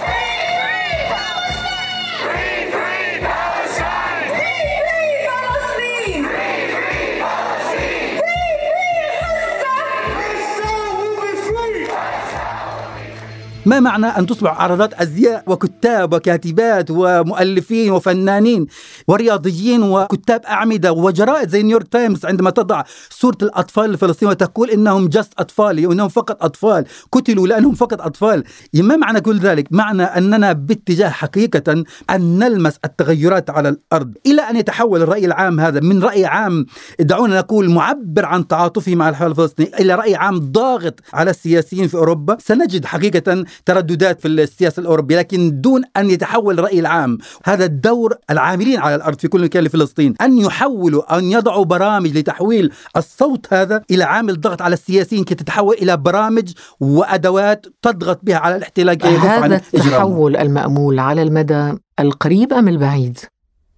ما 13.66 13.80
معنى 13.80 14.06
أن 14.06 14.26
تصبح 14.26 14.60
عارضات 14.60 14.94
أزياء 14.94 15.42
وكتاب 15.46 16.12
وكاتبات 16.14 16.86
ومؤلفين 16.90 17.90
وفنانين 17.92 18.66
ورياضيين 19.08 19.82
وكتاب 19.82 20.40
أعمدة 20.46 20.92
وجرائد 20.92 21.48
زي 21.48 21.62
نيويورك 21.62 21.88
تايمز 21.88 22.26
عندما 22.26 22.50
تضع 22.50 22.82
صورة 23.10 23.38
الأطفال 23.42 23.84
الفلسطينيين 23.90 24.32
وتقول 24.32 24.70
إنهم 24.70 25.08
just 25.08 25.32
أطفال 25.38 25.86
وإنهم 25.86 26.08
فقط 26.08 26.44
أطفال 26.44 26.84
قتلوا 27.12 27.46
لأنهم 27.46 27.74
فقط 27.74 28.00
أطفال 28.00 28.44
ما 28.74 28.96
معنى 28.96 29.20
كل 29.20 29.38
ذلك؟ 29.38 29.68
معنى 29.70 30.02
أننا 30.02 30.52
باتجاه 30.52 31.08
حقيقة 31.08 31.84
أن 32.10 32.38
نلمس 32.38 32.78
التغيرات 32.84 33.50
على 33.50 33.68
الأرض 33.68 34.14
إلى 34.26 34.42
أن 34.42 34.56
يتحول 34.56 35.02
الرأي 35.02 35.24
العام 35.24 35.60
هذا 35.60 35.80
من 35.80 36.02
رأي 36.02 36.26
عام 36.26 36.66
دعونا 37.00 37.38
نقول 37.38 37.70
معبر 37.70 38.24
عن 38.24 38.48
تعاطفه 38.48 38.94
مع 38.94 39.08
الحالة 39.08 39.30
الفلسطينية 39.30 39.74
إلى 39.80 39.94
رأي 39.94 40.14
عام 40.14 40.38
ضاغط 40.38 41.00
على 41.12 41.30
السياسيين 41.30 41.88
في 41.88 41.94
أوروبا 41.94 42.36
سنجد 42.40 42.84
حقيقة 42.84 43.44
ترددات 43.66 44.20
في 44.20 44.28
السياسة 44.28 44.80
الأوروبية 44.80 45.16
لكن 45.16 45.60
دون 45.60 45.82
أن 45.96 46.10
يتحول 46.10 46.58
الرأي 46.58 46.80
العام. 46.80 47.18
هذا 47.44 47.64
الدور 47.64 48.14
العاملين 48.30 48.78
على 48.78 48.94
الأرض 48.94 49.18
في 49.18 49.28
كل 49.28 49.44
مكان 49.44 49.64
لفلسطين. 49.64 50.14
أن 50.20 50.38
يحولوا 50.38 51.18
أن 51.18 51.24
يضعوا 51.24 51.64
برامج 51.64 52.18
لتحويل 52.18 52.72
الصوت 52.96 53.46
هذا 53.52 53.82
إلى 53.90 54.04
عامل 54.04 54.40
ضغط 54.40 54.62
على 54.62 54.72
السياسيين 54.72 55.24
كي 55.24 55.34
تتحول 55.34 55.74
إلى 55.74 55.96
برامج 55.96 56.52
وأدوات 56.80 57.66
تضغط 57.82 58.20
بها 58.22 58.36
على 58.36 58.56
الاحتلال 58.56 59.06
هذا 59.06 59.60
التحول 59.74 60.36
المأمول 60.36 60.98
على 60.98 61.22
المدى 61.22 61.72
القريب 62.00 62.52
أم 62.52 62.68
البعيد؟ 62.68 63.18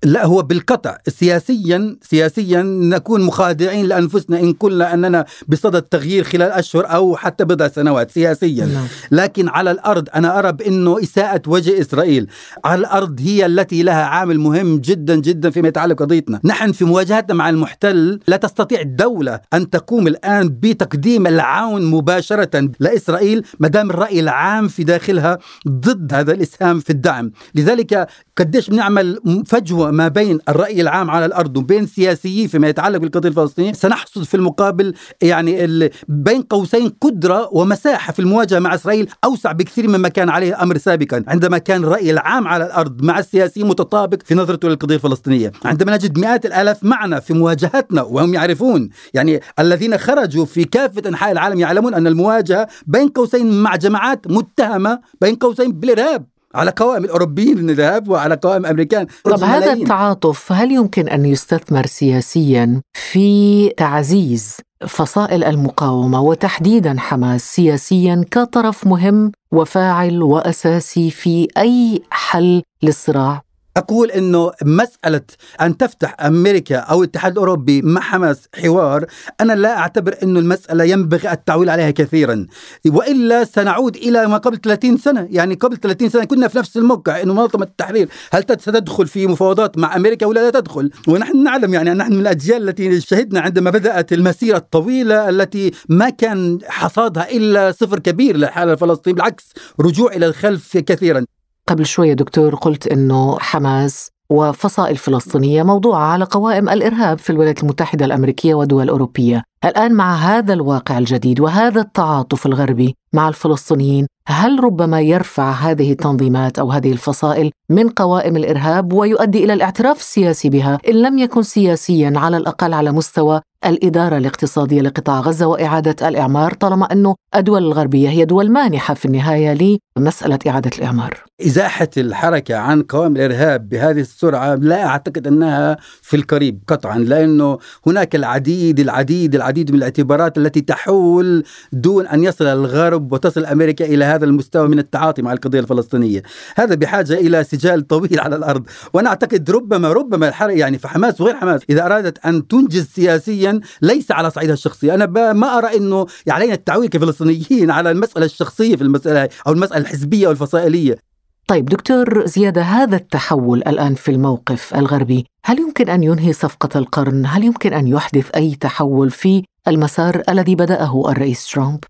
لا 0.06 0.26
هو 0.26 0.42
بالقطع. 0.42 0.98
سياسيا 1.08 1.96
سياسيا 2.02 2.62
نكون 2.62 3.20
مخادعين 3.20 3.86
لأنفسنا 3.86 4.40
إن 4.40 4.52
قلنا 4.52 4.94
أننا 4.94 5.24
بصدد 5.48 5.82
تغيير 5.82 6.24
خلال 6.24 6.50
أشهر 6.50 6.86
أو 6.94 7.16
حتى 7.16 7.44
بضع 7.44 7.68
سنوات 7.68 8.10
سياسيا. 8.10 8.66
نعم. 8.66 8.86
لكن 9.10 9.48
على 9.48 9.70
الأرض 9.70 10.08
أنا 10.14 10.38
أرى 10.38 10.52
بأنه 10.52 11.02
إساءة 11.02 11.42
وجه 11.46 11.80
إسرائيل. 11.80 12.26
على 12.64 12.80
الأرض 12.80 13.20
هي 13.20 13.46
التي 13.46 13.82
لها 13.82 14.02
عامل 14.02 14.40
مهم 14.40 14.78
جدا 14.78 15.14
جدا 15.14 15.50
فيما 15.50 15.68
يتعلق 15.68 16.02
قضيتنا. 16.02 16.40
نحن 16.44 16.72
في 16.72 16.84
مواجهتنا 16.84 17.34
مع 17.34 17.48
المحتل 17.48 18.20
لا 18.28 18.36
تستطيع 18.36 18.80
الدولة 18.80 19.40
أن 19.54 19.70
تقوم 19.70 20.06
الآن 20.06 20.48
بتقديم 20.48 21.26
العون 21.26 21.84
مباشرة 21.84 22.70
لإسرائيل 22.80 23.42
ما 23.60 23.68
دام 23.68 23.90
الرأي 23.90 24.20
العام 24.20 24.68
في 24.68 24.84
داخلها 24.84 25.38
ضد 25.68 26.14
هذا 26.14 26.32
الإسهام 26.32 26.80
في 26.80 26.90
الدعم. 26.90 27.32
لذلك 27.54 28.06
قديش 28.36 28.70
بنعمل 28.70 29.20
فجوة 29.46 29.90
ما 29.90 30.08
بين 30.08 30.38
الرأي 30.48 30.80
العام 30.80 31.10
على 31.10 31.26
الأرض 31.26 31.56
وبين 31.56 31.84
السياسيين 31.84 32.48
فيما 32.48 32.68
يتعلق 32.68 32.98
بالقضية 32.98 33.28
الفلسطينية. 33.28 33.72
سنحصد 33.72 34.22
في 34.22 34.34
المقابل 34.34 34.94
يعني 35.22 35.90
بين 36.08 36.42
قوسين 36.42 36.88
قدرة 37.00 37.48
ومساحة 37.52 38.12
في 38.12 38.18
المواجهة 38.18 38.58
مع 38.58 38.74
إسرائيل 38.74 39.08
أوسع 39.24 39.52
بكثير 39.52 39.88
مما 39.88 40.08
كان 40.08 40.28
عليه 40.28 40.48
الامر 40.48 40.78
سابقا. 40.78 41.24
عندما 41.28 41.58
كان 41.58 41.84
الراي 41.84 42.10
العام 42.10 42.48
على 42.48 42.66
الأرض 42.66 43.02
مع 43.02 43.18
السياسيين 43.18 43.66
متطابق 43.66 44.18
في 44.24 44.34
نظرته 44.34 44.68
للقضية 44.68 44.94
الفلسطينية. 44.94 45.52
عندما 45.64 45.94
نجد 45.94 46.18
مئات 46.18 46.46
الآلاف 46.46 46.84
معنا 46.84 47.20
في 47.20 47.34
مواجهتنا 47.34 48.02
وهم 48.02 48.34
يعرفون 48.34 48.88
يعني 49.14 49.40
الذين 49.58 49.98
خرجوا 49.98 50.44
في 50.44 50.64
كافة 50.64 51.08
أنحاء 51.08 51.32
العالم 51.32 51.60
يعلمون 51.60 51.94
أن 51.94 52.06
المواجهة 52.06 52.68
بين 52.86 53.08
قوسين 53.08 53.62
مع 53.62 53.76
جماعات 53.76 54.26
متهمة 54.26 55.00
بين 55.20 55.34
قوسين 55.34 55.72
بالارهاب 55.72 56.26
على 56.56 56.70
قوائم 56.76 57.04
الأوروبيين 57.04 57.70
الذهاب 57.70 58.08
وعلى 58.08 58.38
قوائم 58.42 58.60
الامريكان 58.64 59.06
طب 59.24 59.42
هذا 59.44 59.72
التعاطف 59.72 60.52
هل 60.52 60.72
يمكن 60.72 61.08
أن 61.08 61.24
يستثمر 61.24 61.86
سياسيا 61.86 62.80
في 62.94 63.68
تعزيز 63.76 64.56
فصائل 64.88 65.44
المقاومة 65.44 66.20
وتحديدا 66.20 66.94
حماس 66.98 67.54
سياسيا 67.54 68.24
كطرف 68.30 68.86
مهم 68.86 69.32
وفاعل 69.52 70.22
وأساسي 70.22 71.10
في 71.10 71.48
أي 71.58 72.02
حل 72.10 72.62
للصراع؟ 72.82 73.45
أقول 73.76 74.10
أنه 74.10 74.52
مسألة 74.62 75.20
أن 75.60 75.76
تفتح 75.76 76.16
أمريكا 76.20 76.76
أو 76.76 77.02
الاتحاد 77.02 77.32
الأوروبي 77.32 77.82
مع 77.82 78.00
حماس 78.00 78.48
حوار 78.62 79.06
أنا 79.40 79.52
لا 79.52 79.78
أعتبر 79.78 80.16
أنه 80.22 80.40
المسألة 80.40 80.84
ينبغي 80.84 81.32
التعويل 81.32 81.70
عليها 81.70 81.90
كثيرا. 81.90 82.46
وإلا 82.86 83.44
سنعود 83.44 83.96
إلى 83.96 84.26
ما 84.26 84.36
قبل 84.36 84.56
30 84.60 84.96
سنة. 84.96 85.28
يعني 85.30 85.54
قبل 85.54 85.76
30 85.76 86.08
سنة 86.08 86.24
كنا 86.24 86.48
في 86.48 86.58
نفس 86.58 86.76
الموقع 86.76 87.22
أنه 87.22 87.34
منظمة 87.34 87.64
التحرير 87.64 88.08
هل 88.32 88.42
ستدخل 88.42 89.06
في 89.06 89.26
مفاوضات 89.26 89.78
مع 89.78 89.96
أمريكا 89.96 90.26
ولا 90.26 90.40
لا 90.40 90.50
تدخل؟ 90.50 90.90
ونحن 91.08 91.42
نعلم 91.42 91.74
يعني 91.74 91.90
نحن 91.90 92.12
من 92.12 92.20
الأجيال 92.20 92.68
التي 92.68 93.00
شهدنا 93.00 93.40
عندما 93.40 93.70
بدأت 93.70 94.12
المسيرة 94.12 94.56
الطويلة 94.56 95.28
التي 95.28 95.70
ما 95.88 96.10
كان 96.10 96.58
حصادها 96.64 97.30
إلا 97.30 97.72
صفر 97.72 97.98
كبير 97.98 98.36
للحالة 98.36 98.72
الفلسطينية 98.72 99.14
بالعكس 99.14 99.44
رجوع 99.80 100.12
إلى 100.12 100.26
الخلف 100.26 100.76
كثيرا. 100.78 101.24
قبل 101.66 101.86
شوية 101.86 102.12
دكتور 102.12 102.54
قلت 102.54 102.86
أنه 102.86 103.38
حماس 103.38 104.10
وفصائل 104.30 104.96
فلسطينية 104.96 105.62
موضوعة 105.62 106.00
على 106.04 106.24
قوائم 106.24 106.68
الإرهاب 106.68 107.18
في 107.18 107.30
الولايات 107.30 107.62
المتحدة 107.62 108.04
الأمريكية 108.04 108.54
ودول 108.54 108.88
أوروبية 108.88 109.42
الآن 109.66 109.92
مع 109.92 110.14
هذا 110.14 110.52
الواقع 110.52 110.98
الجديد 110.98 111.40
وهذا 111.40 111.80
التعاطف 111.80 112.46
الغربي 112.46 112.96
مع 113.12 113.28
الفلسطينيين 113.28 114.06
هل 114.28 114.64
ربما 114.64 115.00
يرفع 115.00 115.50
هذه 115.50 115.92
التنظيمات 115.92 116.58
أو 116.58 116.70
هذه 116.70 116.92
الفصائل 116.92 117.50
من 117.70 117.88
قوائم 117.88 118.36
الإرهاب 118.36 118.92
ويؤدي 118.92 119.44
إلى 119.44 119.52
الاعتراف 119.52 119.98
السياسي 120.00 120.48
بها؟ 120.50 120.78
إن 120.88 120.94
لم 120.94 121.18
يكن 121.18 121.42
سياسيا 121.42 122.12
على 122.16 122.36
الأقل 122.36 122.74
على 122.74 122.92
مستوى 122.92 123.40
الإدارة 123.66 124.16
الاقتصادية 124.16 124.80
لقطاع 124.80 125.20
غزة 125.20 125.46
وإعادة 125.46 126.08
الإعمار 126.08 126.54
طالما 126.54 126.92
أنه 126.92 127.14
الدول 127.36 127.62
الغربية 127.62 128.08
هي 128.08 128.24
دول 128.24 128.50
مانحة 128.50 128.94
في 128.94 129.04
النهاية 129.04 129.78
لمسألة 129.98 130.38
إعادة 130.46 130.70
الإعمار. 130.78 131.24
إزاحة 131.46 131.88
الحركة 131.96 132.56
عن 132.56 132.82
قوام 132.82 133.16
الإرهاب 133.16 133.68
بهذه 133.68 134.00
السرعة 134.00 134.54
لا 134.54 134.86
أعتقد 134.86 135.26
أنها 135.26 135.76
في 136.02 136.16
القريب 136.16 136.62
قطعا 136.68 136.98
لأنه 136.98 137.58
هناك 137.86 138.14
العديد 138.14 138.80
العديد 138.80 139.34
العديد 139.34 139.55
من 139.64 139.78
الاعتبارات 139.78 140.38
التي 140.38 140.60
تحول 140.60 141.44
دون 141.72 142.06
أن 142.06 142.24
يصل 142.24 142.46
الغرب 142.46 143.12
وتصل 143.12 143.44
أمريكا 143.44 143.84
إلى 143.84 144.04
هذا 144.04 144.24
المستوى 144.24 144.68
من 144.68 144.78
التعاطي 144.78 145.22
مع 145.22 145.32
القضية 145.32 145.60
الفلسطينية. 145.60 146.22
هذا 146.56 146.74
بحاجة 146.74 147.14
إلى 147.14 147.44
سجال 147.44 147.86
طويل 147.86 148.20
على 148.20 148.36
الأرض. 148.36 148.66
وأنا 148.92 149.08
أعتقد 149.08 149.50
ربما 149.50 149.92
ربما 149.92 150.32
يعني 150.40 150.78
فحماس 150.78 151.20
وغير 151.20 151.36
حماس 151.36 151.60
إذا 151.70 151.86
أرادت 151.86 152.26
أن 152.26 152.48
تنجز 152.48 152.86
سياسيا 152.86 153.60
ليس 153.82 154.10
على 154.10 154.30
صعيدها 154.30 154.54
الشخصي 154.54 154.94
أنا 154.94 155.32
ما 155.32 155.58
أرى 155.58 155.76
أنه 155.76 156.06
علينا 156.28 156.54
التعويل 156.54 156.88
كفلسطينيين 156.88 157.70
على 157.70 157.90
المسألة 157.90 158.24
الشخصية 158.24 158.76
في 158.76 158.82
المسألة 158.82 159.28
أو 159.46 159.52
المسألة 159.52 159.80
الحزبية 159.80 160.28
والفصائلية. 160.28 161.05
طيب 161.48 161.64
دكتور 161.64 162.26
زيادة 162.26 162.62
هذا 162.62 162.96
التحول 162.96 163.58
الآن 163.58 163.94
في 163.94 164.10
الموقف 164.10 164.74
الغربي 164.74 165.26
هل 165.44 165.58
يمكن 165.58 165.88
أن 165.88 166.02
ينهي 166.02 166.32
صفقة 166.32 166.78
القرن؟ 166.78 167.26
هل 167.26 167.44
يمكن 167.44 167.72
أن 167.72 167.86
يحدث 167.86 168.30
أي 168.36 168.54
تحول 168.54 169.10
في 169.10 169.44
المسار 169.68 170.22
الذي 170.28 170.54
بدأه 170.54 171.10
الرئيس 171.10 171.46
ترامب؟ 171.46 171.84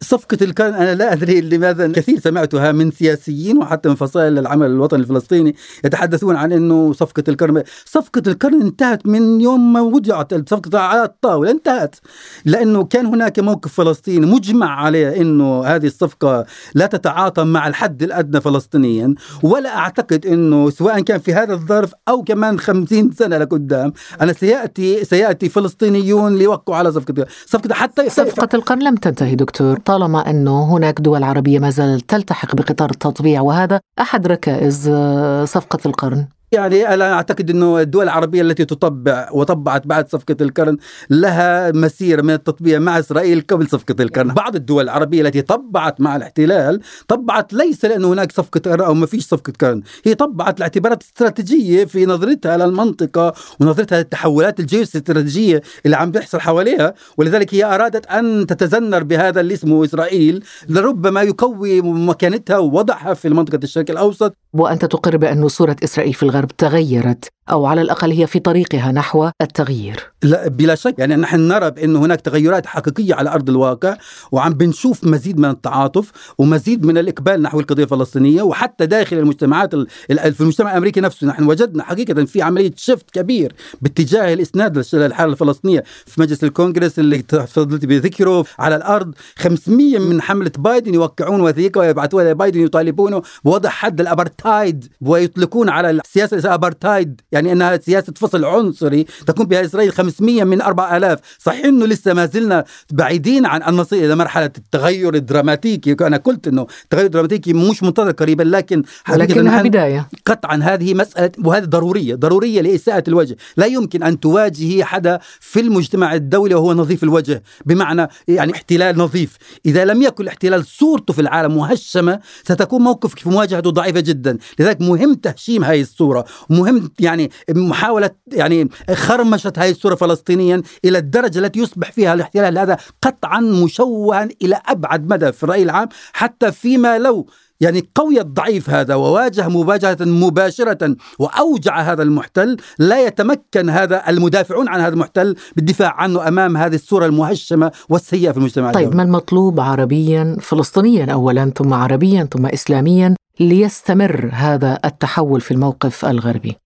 صفقة 0.00 0.38
الكرن 0.42 0.74
أنا 0.74 0.94
لا 0.94 1.12
أدري 1.12 1.40
لماذا 1.40 1.92
كثير 1.92 2.20
سمعتها 2.20 2.72
من 2.72 2.90
سياسيين 2.90 3.58
وحتى 3.58 3.88
من 3.88 3.94
فصائل 3.94 4.38
العمل 4.38 4.66
الوطني 4.66 5.00
الفلسطيني 5.00 5.54
يتحدثون 5.84 6.36
عن 6.36 6.52
أنه 6.52 6.92
صفقة 6.92 7.24
الكرن 7.28 7.62
صفقة 7.84 8.22
الكرن 8.26 8.62
انتهت 8.62 9.06
من 9.06 9.40
يوم 9.40 9.72
ما 9.72 9.80
وضعت 9.80 10.50
صفقة 10.50 10.78
على 10.78 11.04
الطاولة 11.04 11.50
انتهت. 11.50 11.96
لأنه 12.44 12.84
كان 12.84 13.06
هناك 13.06 13.38
موقف 13.38 13.72
فلسطيني 13.72 14.26
مجمع 14.26 14.80
عليه 14.80 15.20
أنه 15.20 15.64
هذه 15.64 15.86
الصفقة 15.86 16.46
لا 16.74 16.86
تتعاطى 16.86 17.44
مع 17.44 17.68
الحد 17.68 18.02
الأدنى 18.02 18.40
فلسطينيا 18.40 19.14
ولا 19.42 19.76
أعتقد 19.76 20.26
أنه 20.26 20.70
سواء 20.70 21.00
كان 21.00 21.18
في 21.18 21.34
هذا 21.34 21.52
الظرف 21.52 21.92
أو 22.08 22.22
كمان 22.22 22.58
خمسين 22.58 23.10
سنة 23.12 23.38
لقدام 23.38 23.92
أنا 24.20 24.32
سيأتي 24.32 25.04
سيأتي 25.04 25.48
فلسطينيون 25.48 26.36
ليوقعوا 26.36 26.78
على 26.78 26.92
صفقة 26.92 27.26
صفقة 27.46 27.74
حتى 27.74 28.10
صفقة 28.10 28.48
القرن 28.54 28.82
لم 28.82 28.94
تنتهي 28.94 29.34
دكتور. 29.34 29.78
طالما 29.86 30.30
أنه 30.30 30.76
هناك 30.76 31.00
دول 31.00 31.24
عربية 31.24 31.58
ما 31.58 31.70
زالت 31.70 32.10
تلتحق 32.10 32.54
بقطار 32.54 32.90
التطبيع 32.90 33.40
وهذا 33.40 33.80
أحد 34.00 34.26
ركائز 34.26 34.88
آه، 34.88 35.44
صفقة 35.44 35.78
القرن. 35.86 36.26
يعني 36.52 36.94
أنا 36.94 37.12
أعتقد 37.12 37.50
إنه 37.50 37.80
الدول 37.80 38.04
العربية 38.04 38.42
التي 38.42 38.64
تطبع 38.64 39.28
وطبعت 39.32 39.86
بعد 39.86 40.08
صفقة 40.08 40.36
القرن 40.40 40.76
لها 41.10 41.72
مسيرة 41.72 42.22
من 42.22 42.34
التطبيع 42.34 42.78
مع 42.78 42.98
إسرائيل 42.98 43.44
قبل 43.48 43.68
صفقة 43.68 43.94
القرن، 44.00 44.34
بعض 44.34 44.56
الدول 44.56 44.84
العربية 44.84 45.22
التي 45.22 45.42
طبعت 45.42 46.00
مع 46.00 46.16
الاحتلال 46.16 46.80
طبعت 47.08 47.52
ليس 47.52 47.84
لأنه 47.84 48.12
هناك 48.12 48.32
صفقة 48.32 48.60
قرن 48.60 48.80
أو 48.80 48.94
ما 48.94 49.06
فيش 49.06 49.24
صفقة 49.24 49.52
قرن، 49.60 49.82
هي 50.04 50.14
طبعت 50.14 50.60
لاعتبارات 50.60 51.02
استراتيجية 51.02 51.84
في 51.84 52.06
نظرتها 52.06 52.56
للمنطقه 52.56 53.32
ونظرتها 53.60 53.98
للتحولات 53.98 54.60
الجيوستراتيجية 54.60 55.62
اللي 55.84 55.96
عم 55.96 56.10
بيحصل 56.10 56.40
حواليها، 56.40 56.94
ولذلك 57.18 57.54
هي 57.54 57.64
أرادت 57.64 58.06
أن 58.06 58.46
تتذنر 58.46 59.02
بهذا 59.02 59.40
اللي 59.40 59.54
اسمه 59.54 59.84
إسرائيل 59.84 60.44
لربما 60.68 61.22
يقوي 61.22 61.80
مكانتها 61.82 62.58
ووضعها 62.58 63.14
في 63.14 63.28
منطقة 63.28 63.60
الشرق 63.62 63.90
الأوسط. 63.90 64.36
وانت 64.60 64.84
تقر 64.84 65.16
بأن 65.16 65.48
صوره 65.48 65.76
إسرائيل 65.84 66.14
في 66.14 66.22
الغرب 66.22 66.48
تغيرت. 66.48 67.35
أو 67.50 67.66
على 67.66 67.82
الأقل 67.82 68.10
هي 68.12 68.26
في 68.26 68.38
طريقها 68.38 68.92
نحو 68.92 69.30
التغيير. 69.42 70.12
لا 70.22 70.48
بلا 70.48 70.74
شك. 70.74 70.94
يعني 70.98 71.16
نحن 71.16 71.40
نرى 71.40 71.70
بأنه 71.70 71.98
هناك 71.98 72.20
تغيرات 72.20 72.66
حقيقية 72.66 73.14
على 73.14 73.30
أرض 73.30 73.50
الواقع 73.50 73.96
وعم 74.32 74.54
بنشوف 74.54 75.04
مزيد 75.04 75.38
من 75.40 75.50
التعاطف 75.50 76.12
ومزيد 76.38 76.86
من 76.86 76.98
الإقبال 76.98 77.42
نحو 77.42 77.60
القضية 77.60 77.84
الفلسطينية 77.84 78.42
وحتى 78.42 78.86
داخل 78.86 79.18
المجتمعات 79.18 79.74
في 79.74 80.40
المجتمع 80.40 80.70
الأمريكي 80.70 81.00
نفسه. 81.00 81.26
نحن 81.26 81.44
وجدنا 81.44 81.82
حقيقة 81.82 82.24
في 82.24 82.42
عملية 82.42 82.72
شفت 82.76 83.10
كبير 83.10 83.54
باتجاه 83.80 84.32
الإسناد 84.34 84.84
للحالة 84.92 85.32
الفلسطينية. 85.32 85.84
في 86.06 86.20
مجلس 86.20 86.44
الكونغرس 86.44 86.98
اللي 86.98 87.22
تفضلت 87.22 87.86
بذكره 87.86 88.44
على 88.58 88.76
الأرض 88.76 89.14
500 89.38 89.98
من 89.98 90.22
حملة 90.22 90.52
بايدن 90.58 90.94
يوقعون 90.94 91.40
وثيقة 91.40 91.78
ويبعثوها 91.78 92.32
لبايدن 92.32 92.60
يطالبونه 92.60 93.22
بوضع 93.44 93.70
حد 93.70 94.00
الأبرتايد 94.00 94.88
ويطلقون 95.00 95.68
على 95.68 95.90
السياسة 95.90 96.36
الأبرتايد. 96.36 97.20
يعني 97.36 97.52
أنها 97.52 97.76
سياسة 97.76 98.12
فصل 98.16 98.44
عنصري 98.44 99.06
تكون 99.26 99.46
بها 99.46 99.64
إسرائيل 99.64 99.92
500 99.92 100.44
من 100.44 100.62
4000 100.62 101.18
صحيح 101.38 101.64
إنه 101.64 101.86
لسه 101.86 102.12
ما 102.14 102.26
زلنا 102.26 102.64
بعيدين 102.92 103.46
عن 103.46 103.62
ان 103.62 103.74
نصل 103.74 103.96
إلى 103.96 104.14
مرحلة 104.14 104.50
التغير 104.58 105.14
الدراماتيكي. 105.14 105.96
أنا 106.00 106.16
قلت 106.16 106.48
إنه 106.48 106.66
التغير 106.84 107.06
الدراماتيكي 107.06 107.52
مش 107.52 107.82
منتظر 107.82 108.10
قريبا 108.10 108.42
لكن 108.42 108.82
لكنها 109.08 109.62
بداية. 109.62 110.08
قطعا 110.26 110.56
هذه 110.62 110.94
مسألة 110.94 111.32
وهذه 111.44 111.64
ضرورية 111.64 112.14
ضرورية 112.14 112.60
لإساءة 112.60 113.04
الوجه. 113.08 113.36
لا 113.56 113.66
يمكن 113.66 114.02
أن 114.02 114.20
تواجهي 114.20 114.84
حدا 114.84 115.18
في 115.40 115.60
المجتمع 115.60 116.14
الدولي 116.14 116.54
وهو 116.54 116.74
نظيف 116.74 117.02
الوجه 117.04 117.42
بمعنى 117.66 118.08
يعني 118.28 118.52
احتلال 118.52 118.98
نظيف. 118.98 119.36
إذا 119.66 119.84
لم 119.84 120.02
يكن 120.02 120.24
الاحتلال 120.24 120.66
صورته 120.66 121.12
في 121.12 121.20
العالم 121.20 121.56
مهشمة 121.56 122.20
ستكون 122.44 122.82
موقفك 122.82 123.18
في 123.18 123.28
مواجهته 123.28 123.70
ضعيفة 123.70 124.00
جدا. 124.00 124.38
لذلك 124.58 124.80
مهم 124.80 125.14
تهشيم 125.14 125.64
هذه 125.64 125.80
الصورة. 125.80 126.24
مهم 126.50 126.90
يعني 127.00 127.25
محاولة 127.50 128.10
يعني 128.32 128.68
خرمشة 128.94 129.52
هذه 129.56 129.70
الصورة 129.70 129.94
فلسطينيا 129.94 130.62
إلى 130.84 130.98
الدرجة 130.98 131.38
التي 131.38 131.60
يصبح 131.60 131.92
فيها 131.92 132.14
الاحتلال 132.14 132.58
هذا 132.58 132.76
قطعا 133.02 133.40
مشوها 133.40 134.28
إلى 134.42 134.60
أبعد 134.66 135.12
مدى 135.12 135.32
في 135.32 135.42
الرأي 135.42 135.62
العام 135.62 135.88
حتى 136.12 136.52
فيما 136.52 136.98
لو 136.98 137.26
يعني 137.60 137.88
قوي 137.94 138.20
الضعيف 138.20 138.70
هذا 138.70 138.94
وواجه 138.94 139.48
مواجهة 139.48 139.96
مباشرة 140.00 140.96
وأوجع 141.18 141.80
هذا 141.80 142.02
المحتل 142.02 142.56
لا 142.78 143.06
يتمكن 143.06 143.70
هذا 143.70 144.08
المدافعون 144.08 144.68
عن 144.68 144.80
هذا 144.80 144.94
المحتل 144.94 145.36
بالدفاع 145.56 145.94
عنه 145.94 146.28
أمام 146.28 146.56
هذه 146.56 146.74
الصورة 146.74 147.06
المهشمة 147.06 147.72
والسيئة 147.88 148.30
في 148.30 148.38
المجتمع 148.38 148.72
طيب 148.72 148.82
الدولي. 148.82 148.96
ما 148.96 149.02
المطلوب 149.02 149.60
عربيا 149.60 150.36
فلسطينيا 150.40 151.12
أولا 151.12 151.52
ثم 151.56 151.74
عربيا 151.74 152.28
ثم 152.32 152.46
إسلاميا 152.46 153.14
ليستمر 153.40 154.30
هذا 154.32 154.78
التحول 154.84 155.40
في 155.40 155.50
الموقف 155.50 156.04
الغربي 156.04 156.56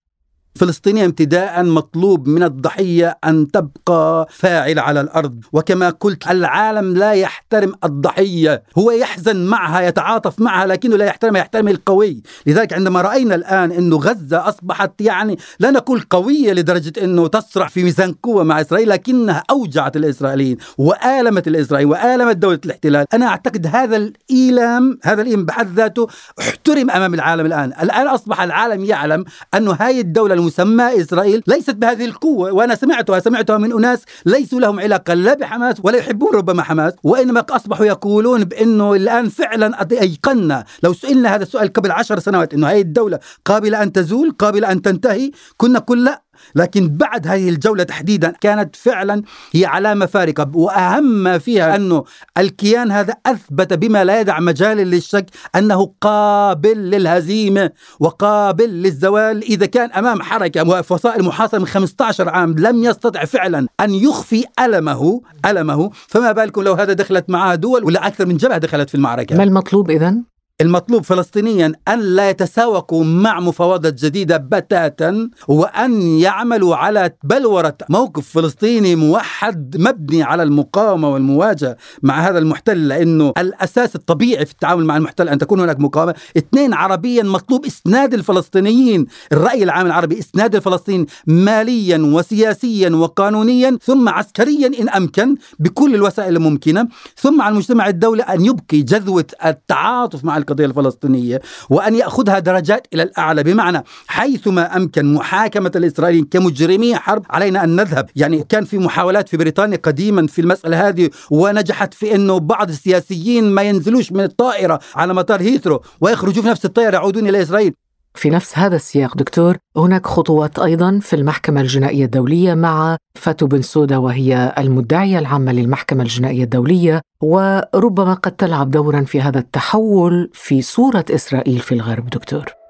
فلسطينيا 0.55 1.05
ابتداء 1.05 1.63
مطلوب 1.63 2.27
من 2.27 2.43
الضحية 2.43 3.17
أن 3.25 3.51
تبقى 3.51 4.27
فاعل 4.29 4.79
على 4.79 5.01
الأرض. 5.01 5.43
وكما 5.53 5.89
قلت 5.89 6.27
العالم 6.27 6.97
لا 6.97 7.11
يحترم 7.11 7.73
الضحية. 7.83 8.63
هو 8.77 8.91
يحزن 8.91 9.45
معها 9.45 9.81
يتعاطف 9.81 10.39
معها 10.41 10.65
لكنه 10.65 10.97
لا 10.97 11.05
يحترم 11.05 11.35
يحترم 11.35 11.67
القوي. 11.67 12.23
لذلك 12.45 12.73
عندما 12.73 13.01
رأينا 13.01 13.35
الآن 13.35 13.71
أنه 13.71 13.97
غزة 13.97 14.49
أصبحت 14.49 15.01
يعني 15.01 15.37
لا 15.59 15.71
نقول 15.71 16.01
قوية 16.09 16.53
لدرجة 16.53 16.93
أنه 17.03 17.27
تصرع 17.27 17.67
في 17.67 17.83
ميزان 17.83 18.13
قوة 18.13 18.43
مع 18.43 18.61
إسرائيل 18.61 18.89
لكنها 18.89 19.43
أوجعت 19.49 19.95
الإسرائيليين 19.95 20.57
وآلمت 20.77 21.47
الإسرائيليين 21.47 21.91
وآلمت 21.91 22.37
دولة 22.37 22.59
الاحتلال. 22.65 23.05
أنا 23.13 23.25
أعتقد 23.27 23.67
هذا 23.67 23.97
الإيلام 23.97 24.99
هذا 25.03 25.21
الإيلام 25.21 25.45
بحد 25.45 25.73
ذاته 25.75 26.07
احترم 26.39 26.91
أمام 26.91 27.13
العالم 27.13 27.45
الآن. 27.45 27.73
الآن 27.81 28.07
أصبح 28.07 28.41
العالم 28.41 28.85
يعلم 28.85 29.25
أنه 29.53 29.71
هاي 29.79 29.99
الدولة 29.99 30.40
المسمى 30.41 31.01
إسرائيل 31.01 31.43
ليست 31.47 31.75
بهذه 31.75 32.05
القوة 32.05 32.51
وأنا 32.51 32.75
سمعتها 32.75 33.19
سمعتها 33.19 33.57
من 33.57 33.73
أناس 33.73 33.99
ليسوا 34.25 34.59
لهم 34.59 34.79
علاقة 34.79 35.13
لا 35.13 35.33
بحماس 35.33 35.75
ولا 35.83 35.97
يحبون 35.97 36.35
ربما 36.35 36.63
حماس 36.63 36.93
وإنما 37.03 37.45
أصبحوا 37.49 37.85
يقولون 37.85 38.43
بأنه 38.43 38.93
الآن 38.93 39.29
فعلا 39.29 39.81
أيقنا 39.91 40.65
لو 40.83 40.93
سئلنا 40.93 41.35
هذا 41.35 41.43
السؤال 41.43 41.73
قبل 41.73 41.91
عشر 41.91 42.19
سنوات 42.19 42.53
أنه 42.53 42.67
هذه 42.67 42.81
الدولة 42.81 43.19
قابلة 43.45 43.83
أن 43.83 43.91
تزول 43.91 44.31
قابلة 44.31 44.71
أن 44.71 44.81
تنتهي 44.81 45.31
كنا 45.57 45.79
نقول 45.79 46.05
لا 46.05 46.21
لكن 46.55 46.89
بعد 46.89 47.27
هذه 47.27 47.49
الجولة 47.49 47.83
تحديدا 47.83 48.33
كانت 48.41 48.75
فعلا 48.75 49.23
هي 49.53 49.65
علامة 49.65 50.05
فارقة 50.05 50.51
وأهم 50.53 51.03
ما 51.03 51.37
فيها 51.37 51.75
أنه 51.75 52.03
الكيان 52.37 52.91
هذا 52.91 53.13
أثبت 53.25 53.73
بما 53.73 54.03
لا 54.03 54.19
يدع 54.19 54.39
مجال 54.39 54.77
للشك 54.77 55.25
أنه 55.55 55.93
قابل 56.01 56.77
للهزيمة 56.77 57.71
وقابل 57.99 58.69
للزوال. 58.69 59.43
إذا 59.43 59.65
كان 59.65 59.91
أمام 59.91 60.21
حركة 60.21 60.69
وفصائل 60.69 61.23
محاصرة 61.23 61.59
من 61.59 61.67
15 61.67 62.29
عام 62.29 62.55
لم 62.59 62.83
يستطع 62.83 63.25
فعلا 63.25 63.67
أن 63.79 63.93
يخفي 63.93 64.45
ألمه 64.59 65.21
ألمه 65.45 65.89
فما 66.07 66.31
بالكم 66.31 66.61
لو 66.61 66.73
هذا 66.73 66.93
دخلت 66.93 67.29
معها 67.29 67.55
دول 67.55 67.83
ولا 67.83 68.07
أكثر 68.07 68.25
من 68.25 68.37
جبهة 68.37 68.57
دخلت 68.57 68.89
في 68.89 68.95
المعركة؟ 68.95 69.37
ما 69.37 69.43
المطلوب 69.43 69.89
إذن؟ 69.91 70.30
المطلوب 70.61 71.03
فلسطينيا 71.03 71.73
أن 71.87 71.99
لا 71.99 72.29
يتساوقوا 72.29 73.03
مع 73.03 73.39
مفاوضات 73.39 73.93
جديدة 73.93 74.37
بتاتا 74.37 75.29
وأن 75.47 76.01
يعملوا 76.01 76.75
على 76.75 77.11
بلورة 77.23 77.77
موقف 77.89 78.29
فلسطيني 78.29 78.95
موحد 78.95 79.77
مبني 79.79 80.23
على 80.23 80.43
المقاومة 80.43 81.09
والمواجهة 81.13 81.77
مع 82.03 82.19
هذا 82.29 82.39
المحتل 82.39 82.87
لأنه 82.87 83.33
الأساس 83.37 83.95
الطبيعي 83.95 84.45
في 84.45 84.51
التعامل 84.51 84.85
مع 84.85 84.97
المحتل 84.97 85.29
أن 85.29 85.37
تكون 85.37 85.59
هناك 85.59 85.79
مقاومة. 85.79 86.15
اثنين 86.37 86.73
عربيا 86.73 87.23
مطلوب 87.23 87.65
إسناد 87.65 88.13
الفلسطينيين. 88.13 89.07
الرأي 89.31 89.63
العام 89.63 89.85
العربي 89.85 90.19
إسناد 90.19 90.55
الفلسطينيين 90.55 91.05
ماليا 91.27 91.97
وسياسيا 91.97 92.89
وقانونيا 92.89 93.77
ثم 93.83 94.09
عسكريا 94.09 94.67
إن 94.79 94.89
أمكن 94.89 95.35
بكل 95.59 95.95
الوسائل 95.95 96.35
الممكنة 96.35 96.87
ثم 97.17 97.41
على 97.41 97.51
المجتمع 97.53 97.87
الدولي 97.87 98.23
أن 98.23 98.45
يبقي 98.45 98.81
جذوة 98.81 99.25
التعاطف 99.45 100.23
مع 100.23 100.37
الفلسطينية 100.59 101.41
وأن 101.69 101.95
يأخذها 101.95 102.39
درجات 102.39 102.87
إلى 102.93 103.03
الأعلى. 103.03 103.43
بمعنى 103.43 103.83
حيثما 104.07 104.77
أمكن 104.77 105.13
محاكمة 105.13 105.71
الإسرائيليين 105.75 106.25
كمجرمي 106.25 106.95
حرب 106.95 107.25
علينا 107.29 107.63
أن 107.63 107.75
نذهب. 107.75 108.09
يعني 108.15 108.43
كان 108.49 108.65
في 108.65 108.77
محاولات 108.77 109.29
في 109.29 109.37
بريطانيا 109.37 109.77
قديما 109.77 110.27
في 110.27 110.41
المسألة 110.41 110.87
هذه 110.87 111.09
ونجحت 111.31 111.93
في 111.93 112.15
أنه 112.15 112.39
بعض 112.39 112.69
السياسيين 112.69 113.43
ما 113.43 113.61
ينزلوش 113.61 114.11
من 114.11 114.23
الطائرة 114.23 114.79
على 114.95 115.13
مطار 115.13 115.41
هيثرو 115.41 115.81
ويخرجوا 116.01 116.43
في 116.43 116.49
نفس 116.49 116.65
الطائرة 116.65 116.93
يعودون 116.93 117.27
إلى 117.27 117.41
إسرائيل. 117.41 117.73
في 118.13 118.29
نفس 118.29 118.57
هذا 118.57 118.75
السياق 118.75 119.17
دكتور 119.17 119.57
هناك 119.77 120.07
خطوات 120.07 120.59
أيضا 120.59 120.99
في 121.01 121.15
المحكمة 121.15 121.61
الجنائية 121.61 122.05
الدولية 122.05 122.53
مع 122.53 122.97
فاتو 123.15 123.47
بن 123.47 123.61
سودا 123.61 123.97
وهي 123.97 124.53
المدعية 124.57 125.19
العامة 125.19 125.51
للمحكمة 125.51 126.03
الجنائية 126.03 126.43
الدولية 126.43 127.01
وربما 127.21 128.13
قد 128.13 128.31
تلعب 128.31 128.71
دورا 128.71 129.01
في 129.01 129.21
هذا 129.21 129.39
التحول 129.39 130.29
في 130.33 130.61
صورة 130.61 131.05
إسرائيل 131.09 131.59
في 131.59 131.71
الغرب 131.71 132.09
دكتور. 132.09 132.60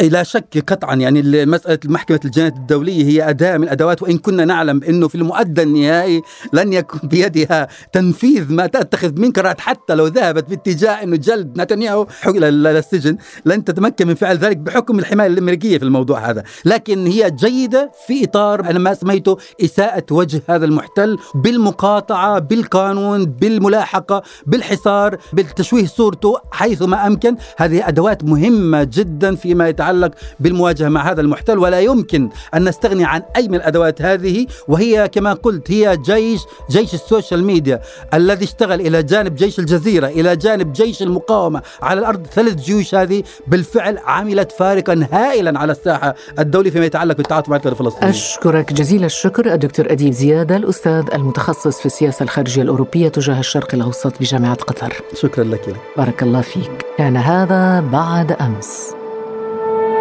لا 0.00 0.22
شك 0.22 0.64
قطعا. 0.72 0.94
يعني 0.94 1.46
مسألة 1.46 1.78
محكمة 1.84 2.20
الجنايات 2.24 2.56
الدولية 2.56 3.04
هي 3.04 3.30
أداة 3.30 3.56
من 3.56 3.68
أدوات 3.68 4.02
وإن 4.02 4.18
كنا 4.18 4.44
نعلم 4.44 4.84
أنه 4.84 5.08
في 5.08 5.14
المؤدى 5.14 5.62
النهائي 5.62 6.22
لن 6.52 6.72
يكون 6.72 7.00
بيدها 7.04 7.68
تنفيذ 7.92 8.52
ما 8.52 8.66
تتخذ 8.66 9.20
من 9.20 9.32
قرارات. 9.32 9.60
حتى 9.60 9.94
لو 9.94 10.06
ذهبت 10.06 10.50
باتجاه 10.50 11.02
أنه 11.02 11.16
جلد 11.16 11.60
نتنياهو 11.60 12.06
للسجن 12.26 13.16
لن 13.44 13.64
تتمكن 13.64 14.06
من 14.06 14.14
فعل 14.14 14.36
ذلك 14.36 14.56
بحكم 14.56 14.98
الحماية 14.98 15.26
الأمريكية 15.26 15.78
في 15.78 15.84
الموضوع 15.84 16.30
هذا. 16.30 16.44
لكن 16.64 17.06
هي 17.06 17.30
جيدة 17.30 17.92
في 18.06 18.24
إطار 18.24 18.60
أنا 18.60 18.78
ما 18.78 18.94
سميته 18.94 19.36
إساءة 19.64 20.04
وجه 20.10 20.42
هذا 20.48 20.64
المحتل 20.64 21.18
بالمقاطعة 21.34 22.38
بالقانون 22.38 23.24
بالملاحقة 23.26 24.22
بالحصار 24.46 25.16
بالتشويه 25.32 25.86
صورته 25.86 26.36
حيثما 26.52 27.06
أمكن. 27.06 27.36
هذه 27.56 27.88
أدوات 27.88 28.24
مهمة 28.24 28.84
جدا 28.84 29.34
فيما 29.34 29.68
يتعلق 29.68 29.85
يتعلق 29.86 30.10
بالمواجهة 30.40 30.88
مع 30.88 31.10
هذا 31.10 31.20
المحتل 31.20 31.58
ولا 31.58 31.80
يمكن 31.80 32.28
أن 32.54 32.68
نستغني 32.68 33.04
عن 33.04 33.22
أي 33.36 33.48
من 33.48 33.54
الأدوات 33.54 34.02
هذه. 34.02 34.46
وهي 34.68 35.08
كما 35.08 35.32
قلت 35.32 35.70
هي 35.70 35.96
جيش 35.96 36.40
جيش 36.70 36.94
ال 36.94 37.01
social 37.01 37.44
media 37.44 37.80
الذي 38.14 38.44
اشتغل 38.44 38.80
إلى 38.80 39.02
جانب 39.02 39.34
جيش 39.34 39.58
الجزيرة 39.58 40.06
إلى 40.06 40.36
جانب 40.36 40.72
جيش 40.72 41.02
المقاومة. 41.02 41.62
على 41.82 42.00
الأرض 42.00 42.26
ثلاث 42.26 42.54
جيوش 42.54 42.94
هذه 42.94 43.22
بالفعل 43.46 43.98
عملت 43.98 44.52
فارقا 44.52 45.06
هائلا 45.12 45.58
على 45.58 45.72
الساحة 45.72 46.14
الدولي 46.38 46.70
فيما 46.70 46.84
يتعلق 46.84 47.16
بالتعاطف 47.16 47.48
مع 47.48 47.56
الفلسطينيين 47.56 48.14
أشكرك 48.14 48.72
جزيل 48.72 49.04
الشكر 49.04 49.52
الدكتور 49.52 49.92
أديب 49.92 50.12
زيادة 50.12 50.56
الأستاذ 50.56 51.04
المتخصص 51.14 51.80
في 51.80 51.86
السياسة 51.86 52.22
الخارجية 52.22 52.62
الأوروبية 52.62 53.08
تجاه 53.08 53.40
الشرق 53.40 53.74
الأوسط 53.74 54.12
بجامعة 54.20 54.54
قطر. 54.54 54.92
شكرا 55.14 55.44
لك. 55.44 55.76
بارك 55.96 56.22
الله 56.22 56.40
فيك. 56.40 56.86
كان 56.98 57.16
هذا 57.16 57.80
بعد 57.80 58.32
أمس. 58.32 58.95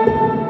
Thank 0.05 0.33
you 0.39 0.44